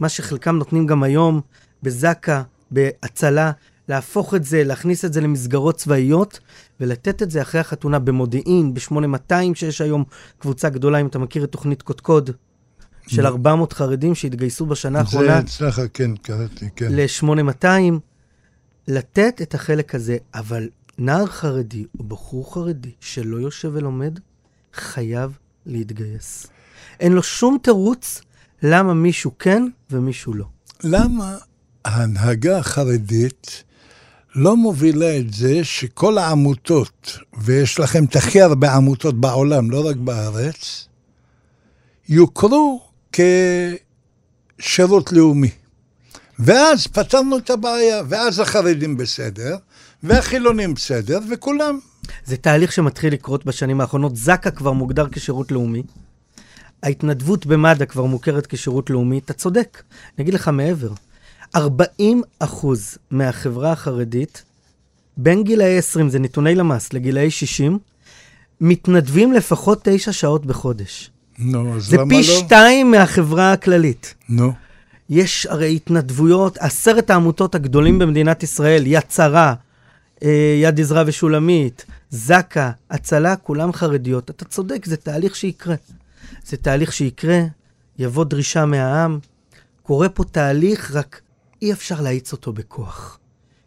מה 0.00 0.08
שחלקם 0.08 0.56
נותנים 0.56 0.86
גם 0.86 1.02
היום 1.02 1.40
בזק"א, 1.82 2.42
בהצלה, 2.70 3.52
להפוך 3.90 4.34
את 4.34 4.44
זה, 4.44 4.64
להכניס 4.64 5.04
את 5.04 5.12
זה 5.12 5.20
למסגרות 5.20 5.76
צבאיות, 5.76 6.40
ולתת 6.80 7.22
את 7.22 7.30
זה 7.30 7.42
אחרי 7.42 7.60
החתונה 7.60 7.98
במודיעין, 7.98 8.74
ב-8200, 8.74 9.34
שיש 9.54 9.80
היום 9.80 10.04
קבוצה 10.38 10.68
גדולה, 10.68 11.00
אם 11.00 11.06
אתה 11.06 11.18
מכיר 11.18 11.44
את 11.44 11.52
תוכנית 11.52 11.82
קודקוד, 11.82 12.30
של 13.06 13.26
400 13.26 13.72
חרדים 13.72 14.14
שהתגייסו 14.14 14.66
בשנה 14.66 14.98
האחרונה 14.98 15.26
זה 15.26 15.38
אצלך, 15.38 15.80
כן, 15.94 16.16
קראתי, 16.16 16.68
כן. 16.76 16.88
ל-8200, 16.90 17.66
לתת 18.88 19.42
את 19.42 19.54
החלק 19.54 19.94
הזה, 19.94 20.16
אבל 20.34 20.68
נער 20.98 21.26
חרדי 21.26 21.84
או 21.98 22.04
בחור 22.04 22.54
חרדי 22.54 22.92
שלא 23.00 23.36
יושב 23.36 23.70
ולומד, 23.74 24.18
חייב 24.74 25.38
להתגייס. 25.66 26.46
אין 27.00 27.12
לו 27.12 27.22
שום 27.22 27.58
תירוץ 27.62 28.22
למה 28.62 28.94
מישהו 28.94 29.30
כן 29.38 29.62
ומישהו 29.90 30.34
לא. 30.34 30.46
למה 30.84 31.36
ההנהגה 31.84 32.58
החרדית 32.58 33.64
לא 34.34 34.56
מובילה 34.56 35.16
את 35.16 35.32
זה 35.32 35.64
שכל 35.64 36.18
העמותות, 36.18 37.18
ויש 37.38 37.80
לכם 37.80 38.04
את 38.04 38.16
הכי 38.16 38.40
הרבה 38.40 38.74
עמותות 38.74 39.20
בעולם, 39.20 39.70
לא 39.70 39.88
רק 39.88 39.96
בארץ, 39.96 40.88
יוכרו 42.08 42.82
כשירות 43.12 45.12
לאומי. 45.12 45.50
ואז 46.38 46.86
פתרנו 46.86 47.38
את 47.38 47.50
הבעיה, 47.50 48.02
ואז 48.08 48.38
החרדים 48.38 48.96
בסדר, 48.96 49.56
והחילונים 50.02 50.74
בסדר, 50.74 51.18
וכולם. 51.30 51.78
זה 52.24 52.36
תהליך 52.36 52.72
שמתחיל 52.72 53.12
לקרות 53.12 53.44
בשנים 53.44 53.80
האחרונות. 53.80 54.16
זק"א 54.16 54.50
כבר 54.50 54.72
מוגדר 54.72 55.06
כשירות 55.12 55.52
לאומי. 55.52 55.82
ההתנדבות 56.82 57.46
במד"א 57.46 57.84
כבר 57.84 58.04
מוכרת 58.04 58.46
כשירות 58.46 58.90
לאומי. 58.90 59.18
אתה 59.18 59.32
צודק. 59.32 59.82
אני 60.18 60.22
אגיד 60.22 60.34
לך 60.34 60.48
מעבר. 60.48 60.92
40 61.56 62.22
אחוז 62.38 62.98
מהחברה 63.10 63.72
החרדית, 63.72 64.42
בין 65.16 65.44
גילאי 65.44 65.78
20, 65.78 66.08
זה 66.08 66.18
נתוני 66.18 66.54
למ"ס, 66.54 66.92
לגילאי 66.92 67.30
60, 67.30 67.78
מתנדבים 68.60 69.32
לפחות 69.32 69.80
9 69.82 70.12
שעות 70.12 70.46
בחודש. 70.46 71.10
נו, 71.38 71.76
אז 71.76 71.86
זה 71.86 71.96
למה 71.96 72.08
פי 72.08 72.16
לא? 72.16 72.22
שתיים 72.22 72.90
מהחברה 72.90 73.52
הכללית. 73.52 74.14
נו, 74.28 74.52
יש 75.10 75.46
הרי 75.46 75.76
התנדבויות, 75.76 76.58
עשרת 76.58 77.10
העמותות 77.10 77.54
הגדולים 77.54 77.98
במדינת 77.98 78.42
ישראל, 78.42 78.86
יד 78.86 79.10
שרה, 79.10 79.54
אה, 80.22 80.58
יד 80.62 80.80
עזרא 80.80 81.04
ושולמית, 81.06 81.86
זק"א, 82.10 82.70
הצלה, 82.90 83.36
כולם 83.36 83.72
חרדיות. 83.72 84.30
אתה 84.30 84.44
צודק, 84.44 84.86
זה 84.86 84.96
תהליך 84.96 85.36
שיקרה. 85.36 85.74
זה 86.46 86.56
תהליך 86.56 86.92
שיקרה, 86.92 87.40
יבוא 87.98 88.24
דרישה 88.24 88.64
מהעם. 88.64 89.18
קורה 89.82 90.08
פה 90.08 90.24
תהליך, 90.24 90.94
רק 90.94 91.20
אי 91.62 91.72
אפשר 91.72 92.00
להאיץ 92.00 92.32
אותו 92.32 92.52
בכוח. 92.52 93.18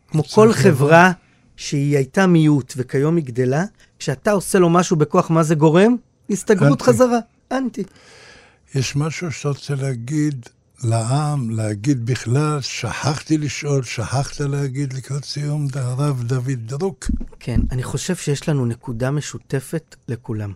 כמו 0.08 0.24
כל. 0.24 0.54
חברה 0.54 1.12
שהיא 1.56 1.98
הייתה 1.98 2.28
מיעוט 2.28 2.74
וכיום 2.78 3.16
היא 3.16 3.26
גדלה, 3.26 3.64
כשאתה 4.00 4.32
עושה 4.32 4.60
לו 4.60 4.70
משהו 4.70 4.96
בכוח, 4.96 5.30
מה 5.30 5.44
זה 5.44 5.56
גורם? 5.56 5.96
הסתגרות 6.30 6.82
אנטי. 6.82 6.84
חזרה, 6.84 7.20
אנטי. 7.52 7.84
יש 8.76 8.96
משהו 8.96 9.32
שאתה 9.32 9.50
רוצה 9.50 9.76
להגיד 9.76 10.50
לעם, 10.84 11.50
להגיד 11.50 12.06
בכלל, 12.06 12.62
שכחתי 12.62 13.38
לשאול, 13.38 13.84
שכחת 13.84 14.40
להגיד 14.40 14.94
לקראת 14.94 15.26
סיום, 15.26 15.68
הרב 15.74 16.24
דוד 16.24 16.60
דרוק. 16.66 17.12
כן, 17.40 17.62
אני 17.72 17.84
חושב 17.84 18.16
שיש 18.16 18.50
לנו 18.50 18.66
נקודה 18.66 19.12
משותפת 19.12 19.96
לכולם. 20.08 20.54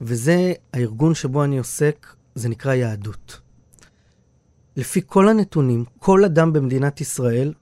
וזה 0.00 0.52
הארגון 0.72 1.14
שבו 1.14 1.44
אני 1.44 1.58
עוסק, 1.58 2.06
זה 2.34 2.48
נקרא 2.48 2.74
יהדות. 2.74 3.40
לפי 4.76 5.00
כל 5.06 5.28
הנתונים, 5.28 5.84
כל 5.98 6.24
אדם 6.24 6.52
במדינת 6.52 7.00
ישראל 7.00 7.52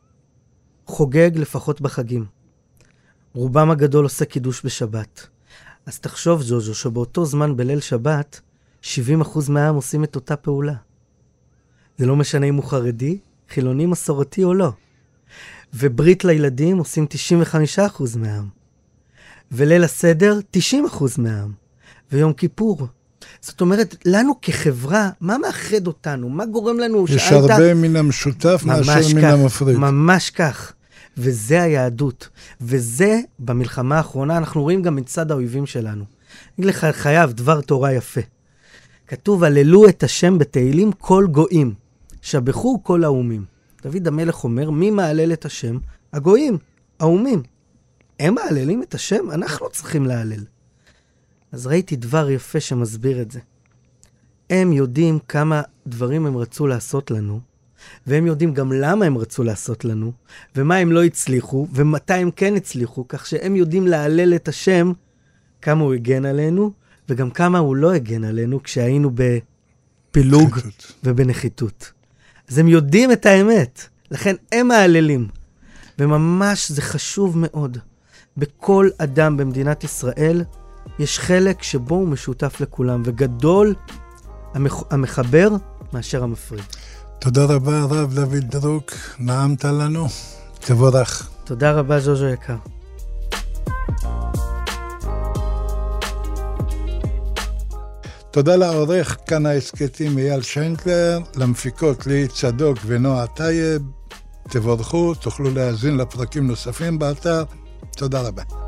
חוגג 0.87 1.31
לפחות 1.35 1.81
בחגים. 1.81 2.27
רובם 3.35 3.71
הגדול 3.71 4.05
עושה 4.05 4.25
קידוש 4.25 4.65
בשבת. 4.65 5.27
אז 5.87 6.01
תחשוב, 6.01 6.43
ז'וז'ו, 6.43 6.75
שבאותו 6.75 7.25
זמן 7.25 7.57
בליל 7.57 7.81
שבת, 7.81 8.41
70% 8.83 8.87
מהעם 9.49 9.75
עושים 9.75 10.05
את 10.05 10.17
אותה 10.17 10.37
פעולה. 10.37 10.75
זה 11.99 12.07
לא 12.07 12.17
משנה 12.17 12.47
אם 12.47 12.55
הוא 12.55 12.65
חרדי, 12.65 13.19
חילוני, 13.49 13.87
מסורתי 13.87 14.45
או 14.45 14.55
לא. 14.55 14.73
וברית 15.75 16.25
לילדים 16.25 16.79
עושים 16.79 17.07
95% 17.79 18.19
מהעם. 18.19 18.49
וליל 19.53 19.85
הסדר, 19.85 20.39
90% 20.57 21.19
מהעם. 21.19 21.53
ויום 22.13 22.33
כיפור. 22.33 22.87
זאת 23.41 23.61
אומרת, 23.61 23.97
לנו 24.05 24.33
כחברה, 24.43 25.11
מה 25.21 25.39
מאחד 25.39 25.87
אותנו? 25.87 26.29
מה 26.29 26.47
גורם 26.47 26.79
לנו? 26.79 27.05
יש 27.09 27.29
שאלת- 27.29 27.51
הרבה 27.51 27.75
מן 27.75 27.97
המשותף 27.97 28.63
מאשר 28.67 29.15
מן 29.15 29.23
כך, 29.23 29.33
המפריד. 29.33 29.77
ממש 29.77 30.31
כך. 30.31 30.73
וזה 31.17 31.63
היהדות. 31.63 32.29
וזה, 32.61 33.21
במלחמה 33.39 33.97
האחרונה, 33.97 34.37
אנחנו 34.37 34.63
רואים 34.63 34.83
גם 34.83 34.97
מצד 34.97 35.31
האויבים 35.31 35.67
שלנו. 35.67 36.05
אני 36.59 36.67
לך, 36.67 36.87
חייב, 36.93 37.33
דבר 37.33 37.61
תורה 37.61 37.93
יפה. 37.93 38.21
כתוב, 39.07 39.45
הללו 39.45 39.89
את 39.89 40.03
השם 40.03 40.39
בתהילים 40.39 40.93
כל 40.93 41.27
גויים, 41.31 41.75
שבחו 42.23 42.81
כל 42.83 43.05
האומים. 43.05 43.45
דוד 43.83 44.07
המלך 44.09 44.45
אומר, 44.45 44.71
מי 44.71 44.91
מהלל 44.91 45.33
את 45.33 45.45
השם? 45.45 45.79
הגויים, 46.13 46.59
האומים. 47.01 47.43
הם 48.21 48.35
מהללים 48.35 48.83
את 48.83 48.95
השם? 48.95 49.31
אנחנו 49.31 49.69
צריכים 49.71 50.07
להלל. 50.07 50.45
אז 51.53 51.67
ראיתי 51.67 51.97
דבר 51.97 52.31
יפה 52.31 52.61
שמסביר 52.61 53.23
את 53.23 53.31
זה. 53.31 53.41
הם 54.51 54.73
יודעים 54.73 55.19
כמה 55.29 55.63
דברים 55.87 56.27
הם 56.27 56.37
רצו 56.37 56.67
לעשות 56.67 57.11
לנו, 57.11 57.41
והם 58.07 58.27
יודעים 58.27 58.55
גם 58.55 58.73
למה 58.73 59.05
הם 59.05 59.19
רצו 59.19 59.45
לעשות 59.45 59.85
לנו, 59.85 60.13
ומה 60.57 60.77
הם 60.77 60.93
לא 60.93 61.05
הצליחו, 61.05 61.69
ומתי 61.73 62.13
הם 62.13 62.31
כן 62.31 62.57
הצליחו, 62.57 63.09
כך 63.09 63.27
שהם 63.27 63.57
יודעים 63.57 63.87
להלל 63.87 64.35
את 64.35 64.49
השם, 64.49 64.93
כמה 65.63 65.85
הוא 65.85 65.95
הגן 65.95 66.25
עלינו, 66.25 66.73
וגם 67.09 67.31
כמה 67.31 67.59
הוא 67.59 67.77
לא 67.77 67.93
הגן 67.93 68.25
עלינו 68.25 68.63
כשהיינו 68.63 69.11
בפילוג 69.15 70.49
נחיתות. 70.57 70.93
ובנחיתות. 71.05 71.93
אז 72.49 72.59
הם 72.59 72.69
יודעים 72.69 73.13
את 73.13 73.27
האמת, 73.27 73.89
לכן 74.11 74.35
הם 74.53 74.69
מהללים. 74.69 75.29
וממש 75.99 76.71
זה 76.71 76.83
חשוב 76.83 77.37
מאוד. 77.39 77.79
בכל 78.37 78.89
אדם 78.99 79.37
במדינת 79.37 79.85
ישראל 79.85 80.45
יש 80.99 81.19
חלק 81.19 81.63
שבו 81.63 81.95
הוא 81.95 82.09
משותף 82.09 82.61
לכולם, 82.61 83.03
וגדול 83.05 83.75
המח... 84.55 84.83
המחבר 84.91 85.49
מאשר 85.93 86.23
המפריד. 86.23 86.65
תודה 87.19 87.45
רבה, 87.45 87.81
הרב 87.81 88.15
דוד 88.15 88.45
דרוק, 88.51 88.93
נעמת 89.19 89.65
לנו, 89.65 90.07
תבורך. 90.61 91.31
תודה 91.45 91.73
רבה, 91.73 92.01
ז'וז'ו 92.01 92.27
יקר. 92.27 92.57
תודה 98.31 98.57
לעורך 98.57 99.17
כאן 99.27 99.47
ההסכתים 99.47 100.19
אייל 100.19 100.43
שיינקלר, 100.43 101.19
למפיקות 101.37 102.07
ליהי 102.07 102.29
צדוק 102.29 102.79
ונועה 102.87 103.27
טייב. 103.27 103.83
תבורכו, 104.49 105.15
תוכלו 105.15 105.51
להאזין 105.51 105.97
לפרקים 105.97 106.47
נוספים 106.47 106.99
באתר. 106.99 107.45
תודה 107.97 108.21
רבה. 108.21 108.60